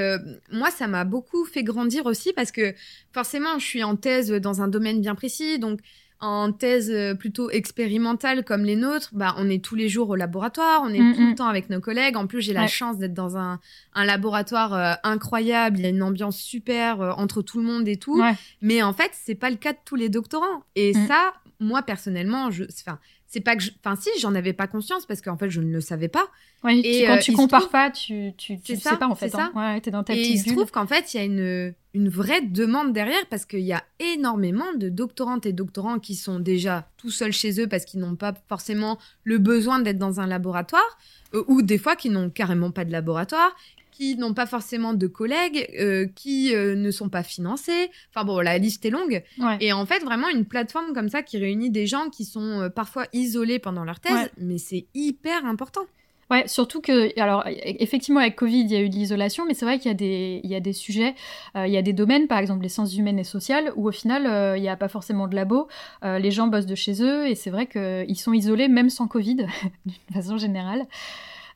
[0.53, 2.73] moi, ça m'a beaucoup fait grandir aussi parce que
[3.11, 5.81] forcément, je suis en thèse dans un domaine bien précis, donc
[6.19, 10.15] en thèse euh, plutôt expérimentale comme les nôtres, bah, on est tous les jours au
[10.15, 11.35] laboratoire, on est mm, tout le mm.
[11.35, 12.17] temps avec nos collègues.
[12.17, 13.59] En plus, j'ai la chance d'être dans un,
[13.93, 15.77] un laboratoire euh, incroyable.
[15.77, 18.21] Il y a une ambiance super euh, entre tout le monde et tout.
[18.61, 20.63] Mais en fait, c'est pas le cas de tous les doctorants.
[20.75, 21.07] Et mm.
[21.07, 25.21] ça, moi, personnellement, je, enfin, c'est pas que enfin si j'en avais pas conscience parce
[25.21, 26.27] qu'en fait je ne le savais pas.
[26.65, 29.51] Et quand tu compares pas tu tu, tu sais pas en fait hein.
[29.55, 32.09] ouais, es dans ta et il se trouve qu'en fait il y a une une
[32.09, 36.87] vraie demande derrière parce qu'il y a énormément de doctorantes et doctorants qui sont déjà
[36.97, 40.97] tout seuls chez eux parce qu'ils n'ont pas forcément le besoin d'être dans un laboratoire
[41.33, 43.55] euh, ou des fois qui n'ont carrément pas de laboratoire
[43.97, 47.89] qui n'ont pas forcément de collègues, euh, qui euh, ne sont pas financés.
[48.13, 49.23] Enfin bon, la liste est longue.
[49.59, 53.07] Et en fait, vraiment une plateforme comme ça qui réunit des gens qui sont parfois
[53.13, 55.87] isolés pendant leur thèse, mais c'est hyper important.
[56.29, 59.53] Ouais, surtout que, alors, e-, effectivement, avec Covid, il y a eu de l'isolation, mais
[59.53, 61.15] c'est vrai qu'il y, a des, il y a des sujets,
[61.55, 63.91] euh, il y a des domaines, par exemple les sciences humaines et sociales, où au
[63.91, 65.67] final, euh, il n'y a pas forcément de labo,
[66.03, 69.07] euh, les gens bossent de chez eux, et c'est vrai qu'ils sont isolés même sans
[69.07, 69.35] Covid,
[69.85, 70.85] d'une façon générale.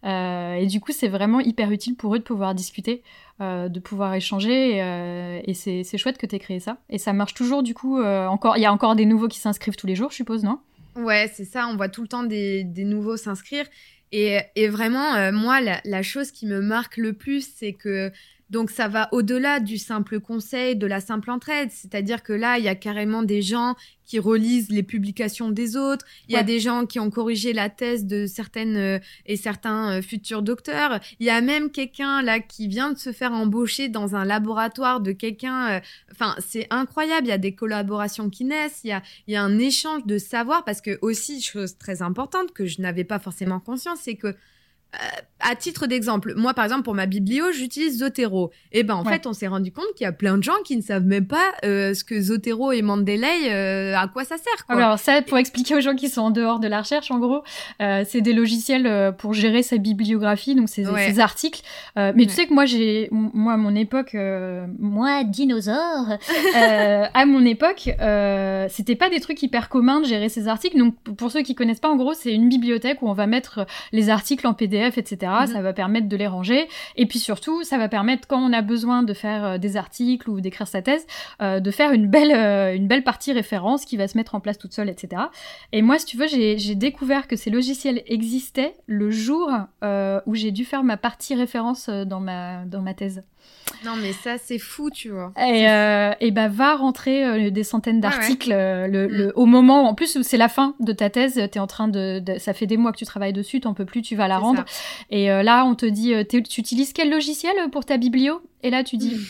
[0.04, 3.04] Et du coup, c'est vraiment hyper utile pour eux de pouvoir discuter,
[3.40, 4.78] de pouvoir échanger,
[5.46, 6.78] et, c'est chouette que tu aies créé ça.
[6.90, 9.76] Et ça marche toujours, du coup, encore, il y a encore des nouveaux qui s'inscrivent
[9.76, 10.60] tous les jours, je suppose, non?
[10.96, 13.66] Ouais, c'est ça, on voit tout le temps des, nouveaux s'inscrire.
[14.12, 18.12] Et, et vraiment, euh, moi, la, chose qui me marque le plus, c'est que
[18.52, 21.72] donc ça va au-delà du simple conseil, de la simple entraide.
[21.72, 26.06] C'est-à-dire que là, il y a carrément des gens qui relisent les publications des autres.
[26.28, 30.00] Il y a des gens qui ont corrigé la thèse de certaines euh, et certains
[30.00, 31.00] euh, futurs docteurs.
[31.22, 35.00] Il y a même quelqu'un là qui vient de se faire embaucher dans un laboratoire
[35.00, 35.82] de quelqu'un.
[36.12, 37.28] Enfin, c'est incroyable.
[37.28, 38.82] Il y a des collaborations qui naissent.
[38.84, 42.02] Il y a, il y a un échange de savoir parce que aussi chose très
[42.02, 44.36] importante que je n'avais pas forcément conscience, c'est que
[44.94, 48.52] euh, à titre d'exemple, moi par exemple pour ma biblio, j'utilise Zotero.
[48.72, 50.78] Et ben en fait, on s'est rendu compte qu'il y a plein de gens qui
[50.78, 54.66] ne savent même pas euh, ce que Zotero et Mendeley, euh, à quoi ça sert.
[54.68, 54.76] Quoi.
[54.76, 57.44] Alors ça, pour expliquer aux gens qui sont en dehors de la recherche, en gros,
[57.80, 60.86] c'est des logiciels pour gérer sa bibliographie, donc ses,
[61.20, 61.62] articles.
[61.96, 64.16] mais tu sais que moi j'ai, moi à mon époque,
[64.78, 66.06] moi dinosaure,
[66.54, 67.90] à mon époque,
[68.70, 70.78] c'était pas des trucs hyper communs de gérer ses articles.
[70.78, 73.66] Donc pour ceux qui connaissent pas, en gros, c'est une bibliothèque où on va mettre
[73.92, 75.32] les articles en PDF etc.
[75.42, 75.48] Mhm.
[75.48, 76.68] Ça va permettre de les ranger.
[76.96, 80.30] Et puis surtout, ça va permettre, quand on a besoin de faire euh, des articles
[80.30, 81.06] ou d'écrire sa thèse,
[81.42, 84.40] euh, de faire une belle, euh, une belle partie référence qui va se mettre en
[84.40, 85.24] place toute seule, etc.
[85.72, 89.50] Et moi, si tu veux, j'ai découvert que ces logiciels existaient le jour
[90.26, 93.24] où j'ai dû faire ma partie référence dans ma, dans ma thèse.
[93.84, 95.32] Non, mais ça, c'est fou, tu vois.
[95.38, 99.12] Et, euh, et bah, va rentrer euh, des centaines d'articles euh, le, mm.
[99.12, 102.22] le, au moment, en plus, c'est la fin de ta thèse, es en train de,
[102.38, 104.66] Ça fait des mois que tu travailles dessus, t'en peux plus, tu vas la rendre.
[105.10, 108.42] Et là, on te dit, tu utilises quel logiciel pour ta biblio?
[108.64, 109.26] Et là, tu dis, mm.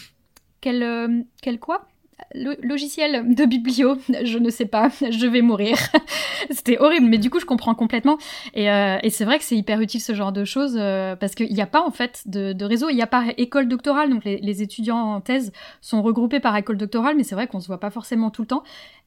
[0.61, 1.87] quel, quel quoi?
[2.33, 5.77] Logiciel de biblio, je ne sais pas, je vais mourir.
[6.49, 8.17] C'était horrible, mais du coup, je comprends complètement.
[8.53, 11.35] Et, euh, et c'est vrai que c'est hyper utile ce genre de choses euh, parce
[11.35, 14.09] qu'il n'y a pas en fait de, de réseau, il n'y a pas école doctorale,
[14.09, 17.59] donc les, les, étudiants en thèse sont regroupés par école doctorale, mais c'est vrai qu'on
[17.59, 18.63] se voit pas forcément tout le temps.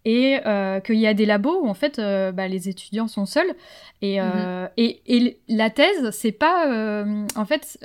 [0.06, 3.54] Et euh, qu'il y a des labos où en fait bah, les étudiants sont seuls.
[4.02, 4.68] Et, mm-hmm.
[4.76, 7.04] et, et, la thèse, c'est pas
[7.36, 7.78] en fait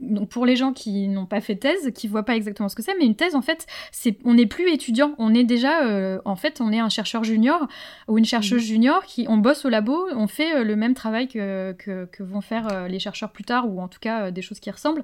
[0.00, 2.82] donc pour les gens qui n'ont pas fait thèse, qui voient pas exactement ce que
[2.82, 6.20] c'est, mais une thèse en fait, c'est on n'est plus étudiant, on est déjà euh,
[6.24, 7.68] en fait on est un chercheur junior
[8.08, 8.68] ou une chercheuse mhm.
[8.68, 12.40] junior qui on bosse au labo, on fait euh, le même travail que, que, vont
[12.40, 15.02] faire euh, les chercheurs plus tard ou en tout cas des choses qui ressemblent.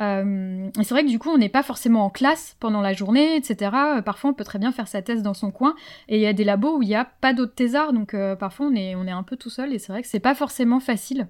[0.00, 3.36] et c'est vrai que du coup on n'est pas forcément en classe pendant la journée,
[3.36, 3.70] etc.
[4.04, 5.74] parfois on peut très bien faire sa thèse dans son coin
[6.08, 8.66] et il y a des labos où il n'y a pas d'autres thésards, donc parfois
[8.66, 10.80] on est on est un peu tout seul et c'est vrai que c'est pas forcément
[10.80, 11.28] facile.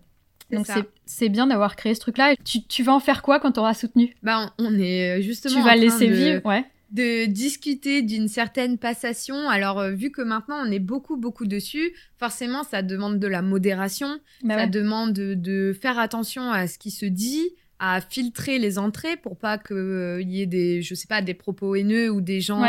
[0.51, 0.67] Donc
[1.05, 2.35] c'est bien d'avoir créé ce truc-là.
[2.45, 4.15] Tu, tu, vas en faire quoi quand tu auras soutenu?
[4.23, 5.57] Bah on est euh, justement.
[5.57, 6.65] Tu vas laisser vivre, ouais.
[6.93, 9.49] De discuter d'une certaine passation.
[9.49, 13.43] Alors euh, vu que maintenant on est beaucoup beaucoup dessus, forcément ça demande de la
[13.43, 18.79] modération, bah ça demande de, faire attention à ce qui se dit, à filtrer les
[18.79, 22.21] entrées pour pas qu'il euh, y ait des, je sais pas, des propos haineux ou
[22.21, 22.63] des gens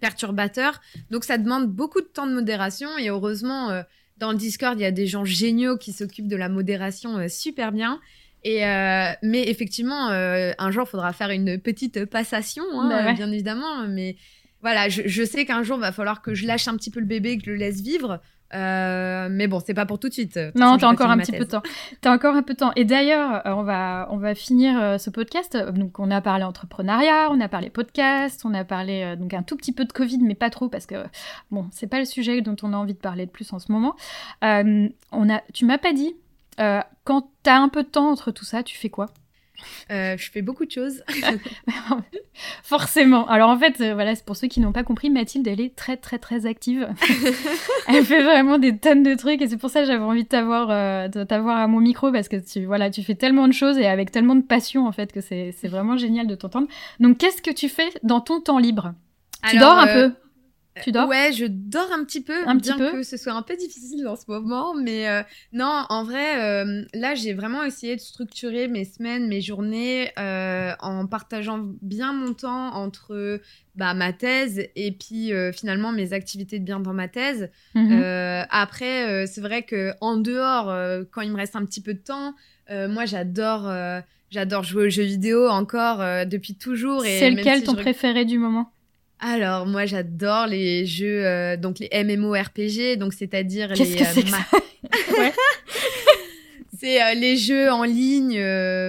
[0.00, 0.80] perturbateurs.
[1.12, 3.84] Donc ça demande beaucoup de temps de modération et heureusement
[4.20, 7.28] dans le Discord, il y a des gens géniaux qui s'occupent de la modération euh,
[7.28, 8.00] super bien.
[8.44, 13.12] Et euh, mais effectivement, euh, un jour, il faudra faire une petite passation, hein, bah
[13.12, 13.86] bien évidemment.
[13.88, 14.16] Mais
[14.62, 17.06] voilà, je, sais qu'un jour, il va falloir que je lâche un petit peu le
[17.06, 18.20] bébé, que je le laisse vivre.
[18.52, 20.38] Mais bon, c'est pas pour tout de suite.
[20.54, 21.62] non, t'as encore un petit peu de temps.
[22.00, 22.72] T'as encore un peu de temps.
[22.76, 25.56] Et d'ailleurs, on va, on va finir ce podcast.
[25.56, 29.56] Donc, on a parlé entrepreneuriat, on a parlé podcast, on a parlé donc un tout
[29.56, 31.04] petit peu de Covid, mais pas trop parce que
[31.50, 33.70] bon, c'est pas le sujet dont on a envie de parler de plus en ce
[33.72, 33.96] moment.
[34.42, 36.14] on a, tu m'as pas dit
[37.04, 39.06] quand t'as un peu de temps entre tout ça, tu fais quoi?
[39.90, 41.02] Euh, je fais beaucoup de choses.
[42.62, 43.28] Forcément.
[43.28, 45.74] Alors en fait, euh, voilà, c'est pour ceux qui n'ont pas compris, Mathilde, elle est
[45.74, 46.88] très très très active.
[47.88, 50.28] elle fait vraiment des tonnes de trucs et c'est pour ça que j'avais envie de
[50.28, 53.78] t'avoir, euh, t'avoir à mon micro parce que tu, voilà, tu fais tellement de choses
[53.78, 56.68] et avec tellement de passion en fait que c'est, vraiment génial de t'entendre.
[56.98, 58.94] Donc qu'est-ce que tu fais dans ton temps libre?
[59.48, 60.12] Tu dors un peu?
[60.82, 61.08] Tu dors?
[61.08, 62.92] Ouais, je dors un petit peu, un bien petit peu?
[62.92, 64.74] que ce soit un peu difficile en ce moment.
[64.74, 69.40] Mais euh, non, en vrai, euh, là, j'ai vraiment essayé de structurer mes semaines, mes
[69.40, 73.40] journées euh, en partageant bien mon temps entre
[73.74, 77.50] bah, ma thèse et puis finalement mes activités de bien dans ma thèse.
[77.74, 78.02] Mhm.
[78.50, 80.66] après, c'est vrai que en dehors,
[81.10, 82.34] quand il me reste un petit peu de temps,
[82.68, 83.70] moi, j'adore.
[84.30, 87.02] J'adore jouer aux jeux vidéo encore depuis toujours.
[87.02, 88.70] C'est lequel ton préféré du moment?
[89.20, 94.22] Alors moi j'adore les jeux euh, donc les MMORPG donc c'est-à-dire Qu'est-ce les que c'est
[94.22, 94.38] que ça
[96.78, 98.40] c'est les jeux en ligne,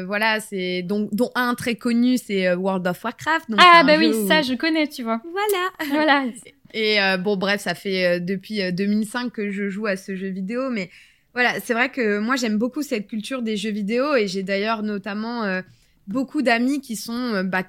[0.06, 3.48] voilà, c'est dont, dont un très connu, c'est World of Warcraft.
[3.58, 5.22] ah bah oui, ça je connais, tu vois.
[5.30, 5.94] Voilà.
[5.94, 6.26] voilà.
[6.74, 10.90] Et bon, bref, ça fait depuis 2005 que je joue à ce jeu vidéo, mais
[11.34, 14.84] voilà, c'est vrai que moi j'aime beaucoup cette culture des jeux vidéo et j'ai d'ailleurs
[14.84, 15.62] notamment
[16.08, 17.64] beaucoup d'amis qui sont bah,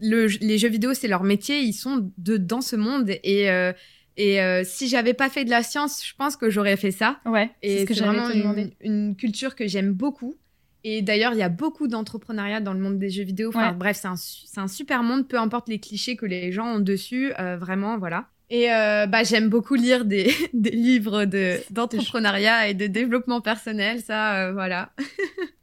[0.00, 3.10] les jeux vidéo, c'est leur métier, ils sont de, dans ce monde.
[3.22, 3.72] Et, euh,
[4.16, 7.20] et euh, si j'avais pas fait de la science, je pense que j'aurais fait ça.
[7.24, 10.36] Ouais, et c'est vraiment une, une, culture que j'aime beaucoup.
[10.82, 13.50] Et d'ailleurs, il y a beaucoup d'entrepreneuriat dans le monde des jeux vidéo.
[13.50, 16.80] Enfin, bref, c'est un, un, super monde, peu importe les clichés que les gens ont
[16.80, 17.32] dessus.
[17.38, 18.28] Euh, vraiment, voilà.
[18.52, 21.24] Et bah, j'aime beaucoup lire des, des livres
[21.70, 24.00] d'entrepreneuriat et de développement personnel.
[24.00, 24.92] Ça, voilà.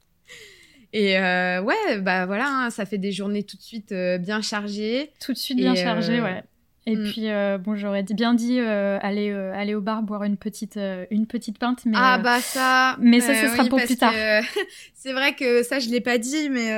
[0.93, 4.41] Et euh, ouais, bah voilà, hein, ça fait des journées tout de suite euh, bien
[4.41, 5.11] chargées.
[5.19, 6.43] Tout de suite bien chargées, euh, ouais.
[6.87, 7.03] Et mm.
[7.11, 10.79] puis, euh, bon, j'aurais bien dit euh, aller, euh, aller au bar boire une petite,
[11.11, 11.85] une petite pinte.
[11.85, 12.95] Mais, ah, bah ça.
[13.01, 14.13] Mais ça, ce sera pour plus tard.
[14.93, 16.73] c'est vrai que ça, je l'ai pas dit, mais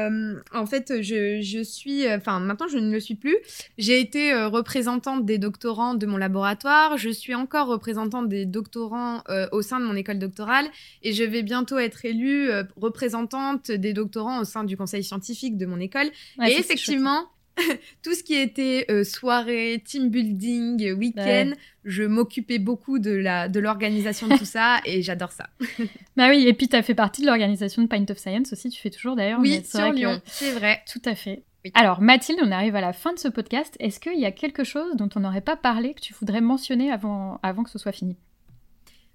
[0.52, 2.12] en fait, je, je suis.
[2.12, 3.38] Enfin, maintenant, je ne le suis plus.
[3.78, 6.98] J'ai été représentante des doctorants de mon laboratoire.
[6.98, 10.66] Je suis encore représentante des doctorants au sein de mon école doctorale.
[11.04, 15.68] Et je vais bientôt être élue représentante des doctorants au sein du conseil scientifique de
[15.68, 16.10] mon école.
[16.44, 17.28] et effectivement
[18.04, 21.52] tout ce qui était euh, soirée, team building, week-end,
[21.86, 25.50] je m'occupais beaucoup de la de l'organisation de tout ça et j'adore ça.
[26.18, 28.70] bah oui, et puis tu as fait partie de l'organisation de Pint of Science aussi,
[28.70, 29.40] tu fais toujours d'ailleurs.
[29.40, 30.82] Oui, sur Lyon, c'est vrai.
[30.92, 31.44] Tout à fait.
[31.74, 33.76] Alors Mathilde, on arrive à la fin de ce podcast.
[33.80, 36.92] Est-ce qu'il y a quelque chose dont on n'aurait pas parlé que tu voudrais mentionner
[36.92, 38.16] avant, avant que ce soit fini?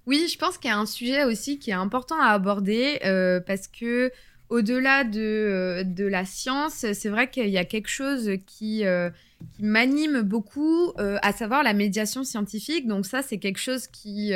[0.05, 3.39] Oui, je pense qu'il y a un sujet aussi qui est important à aborder euh,
[3.39, 4.11] parce que
[4.49, 9.09] au-delà de, euh, de, la science, c'est vrai qu'il y a quelque chose qui, euh,
[9.55, 12.87] qui m'anime beaucoup, euh, à savoir la médiation scientifique.
[12.87, 14.33] Donc ça, c'est quelque chose qui,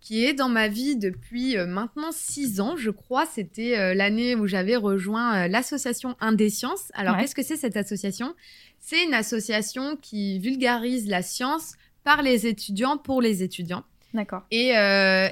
[0.00, 3.26] qui est dans ma vie depuis maintenant six ans, je crois.
[3.26, 6.90] C'était l'année où j'avais rejoint l'association Indescience.
[6.94, 8.34] Alors, qu'est-ce que c'est cette association?
[8.80, 13.84] C'est une association qui vulgarise la science par les étudiants pour les étudiants.
[14.14, 14.44] D'accord.
[14.50, 14.72] Et,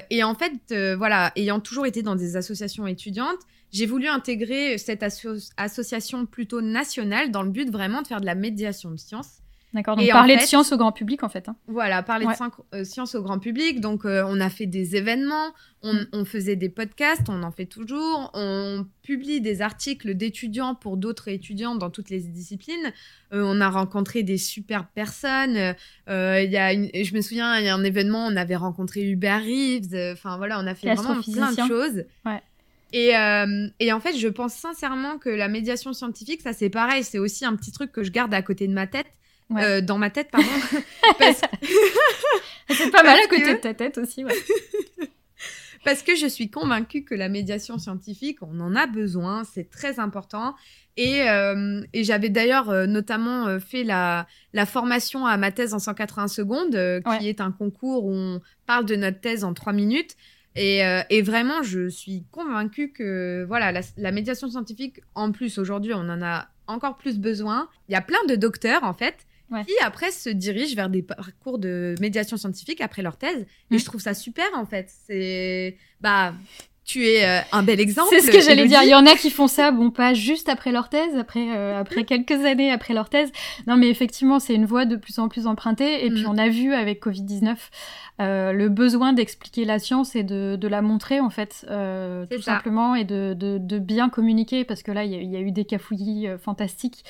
[0.09, 3.39] et, en fait, voilà, ayant toujours été dans des associations étudiantes,
[3.71, 5.03] j'ai voulu intégrer cette
[5.57, 9.41] association plutôt nationale dans le but vraiment de faire de la médiation de sciences.
[9.73, 11.49] D'accord, donc parler de science au grand public en fait.
[11.49, 11.55] Hein.
[11.67, 13.81] Voilà, parler de euh, science au grand public.
[13.81, 15.53] Donc euh, on a fait des événements,
[15.83, 21.27] on, faisait des podcasts, on en fait toujours, on publie des articles d'étudiants pour d'autres
[21.27, 22.93] étudiants dans toutes les disciplines.
[23.33, 25.75] Euh, on a rencontré des super personnes.
[26.07, 29.43] Il y a je me souviens, il y a un événement, on avait rencontré Hubert
[29.43, 30.13] Reeves.
[30.13, 32.05] Enfin voilà, on a fait vraiment plein de choses.
[32.25, 32.41] Ouais.
[32.93, 37.03] Et, euh, et, en fait, je pense sincèrement que la médiation scientifique, ça c'est pareil,
[37.03, 39.07] c'est aussi un petit truc que je garde à côté de ma tête.
[39.57, 40.47] Euh, dans ma tête, pardon.
[42.69, 44.33] c'est pas mal à côté de ta tête aussi, ouais.
[45.85, 50.01] Parce que je suis convaincue que la médiation scientifique, on en a besoin, c'est très
[50.01, 50.53] important.
[50.97, 55.75] Et, euh, et j'avais d'ailleurs euh, notamment euh, fait la, la, formation à ma thèse
[55.75, 59.73] en 180 secondes, qui est un concours où on parle de notre thèse en 3
[59.73, 60.15] minutes.
[60.57, 66.09] Euh, et, vraiment, je suis convaincue que voilà, la, médiation scientifique, en plus, aujourd'hui, on
[66.09, 67.69] en a encore plus besoin.
[67.89, 69.15] Il y a plein de docteurs, en fait,
[69.65, 73.45] qui après se dirigent vers des parcours de médiation scientifique après leur thèse.
[73.71, 73.79] Et mm.
[73.79, 74.89] je trouve ça super, en fait.
[75.07, 75.77] C'est.
[76.01, 76.33] Bah.
[76.83, 78.07] Tu es euh, un bel exemple.
[78.11, 78.81] C'est ce que j'allais dire.
[78.81, 81.77] Il y en a qui font ça, bon, pas juste après leur thèse, après, euh,
[81.77, 83.29] après quelques années après leur thèse.
[83.67, 86.05] Non, mais effectivement, c'est une voie de plus en plus empruntée.
[86.05, 86.29] Et puis, mm.
[86.29, 87.57] on a vu avec Covid-19
[88.19, 92.41] euh, le besoin d'expliquer la science et de, de, la montrer en fait euh, tout
[92.41, 95.65] simplement et de, de, de, bien communiquer parce que là il y, a eu des
[95.65, 97.05] cafouillis euh, fantastiques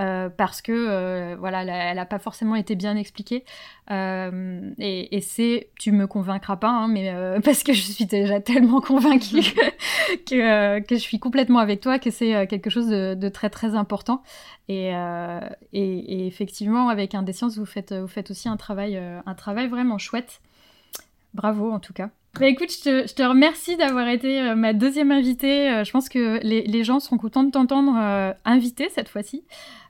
[0.00, 3.44] euh, parce que euh, voilà elle n'a pas forcément été bien expliquée.
[3.90, 8.80] Et, et c'est tu me convaincras pas hein, mais parce que je suis déjà tellement
[8.80, 9.40] convaincue
[10.26, 14.22] que, que je suis complètement avec toi que c'est quelque chose de, très très important.
[14.70, 19.68] Et, et, et, effectivement avec Indescience vous faites vous faites aussi un travail un travail
[19.68, 20.42] vraiment chouette
[21.34, 22.10] Bravo en tout cas.
[22.38, 25.70] Bah écoute, je te, remercie d'avoir été euh, ma deuxième invitée.
[25.70, 29.44] Euh, je pense que les, gens seront contents de t'entendre euh, invitée cette fois-ci.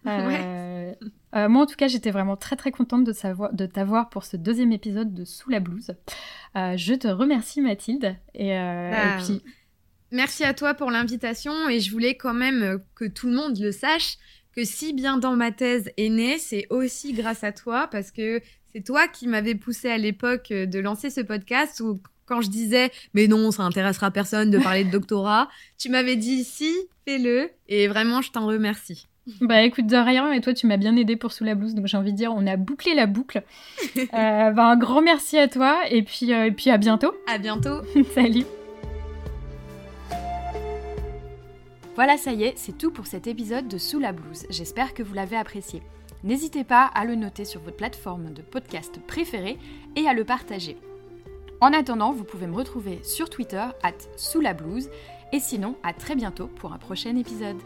[0.05, 0.95] moi
[1.35, 4.73] en tout cas, j'étais vraiment très très contente de, savoir, de t'avoir pour ce deuxième
[4.73, 5.93] épisode de Sous la blouse.
[6.55, 8.17] je te remercie Mathilde.
[8.35, 9.43] Et, bah, puis...
[10.11, 13.73] Merci à toi pour l'invitation et je voulais quand même que tout le monde le
[13.73, 14.17] sache
[14.59, 18.41] que si bien dans ma thèse est née, c'est aussi grâce à toi parce que
[18.73, 22.51] c'est toi qui m'avais poussé à l'époque euh, de lancer ce podcast où quand je
[22.51, 25.49] disais mais non, ça intéressera personne de parler de doctorat,
[25.79, 26.75] tu m'avais dit si,
[27.07, 29.07] fais-le et vraiment je t'en remercie.
[29.41, 31.87] Bah écoute, de rien, et toi tu m'as bien aidé pour Sous la blouse, donc
[31.87, 33.45] j'ai envie de dire, on a bouclé la boucle.
[33.97, 34.07] euh,
[34.51, 37.13] bah, un grand merci à toi, et puis, euh, et puis à bientôt.
[37.29, 37.83] À bientôt.
[38.15, 38.45] Salut.
[41.99, 44.47] Voilà, ça y est, c'est tout pour cet épisode de Sous la blouse.
[44.51, 45.83] J'espère que vous l'avez apprécié.
[46.23, 49.59] N'hésitez pas à le noter sur votre plateforme de podcast préférée
[49.97, 50.77] et à le partager.
[51.61, 54.91] En attendant, vous pouvez me retrouver sur Twitter, at sous la blouse,
[55.33, 57.59] et sinon, à très bientôt pour un prochain épisode.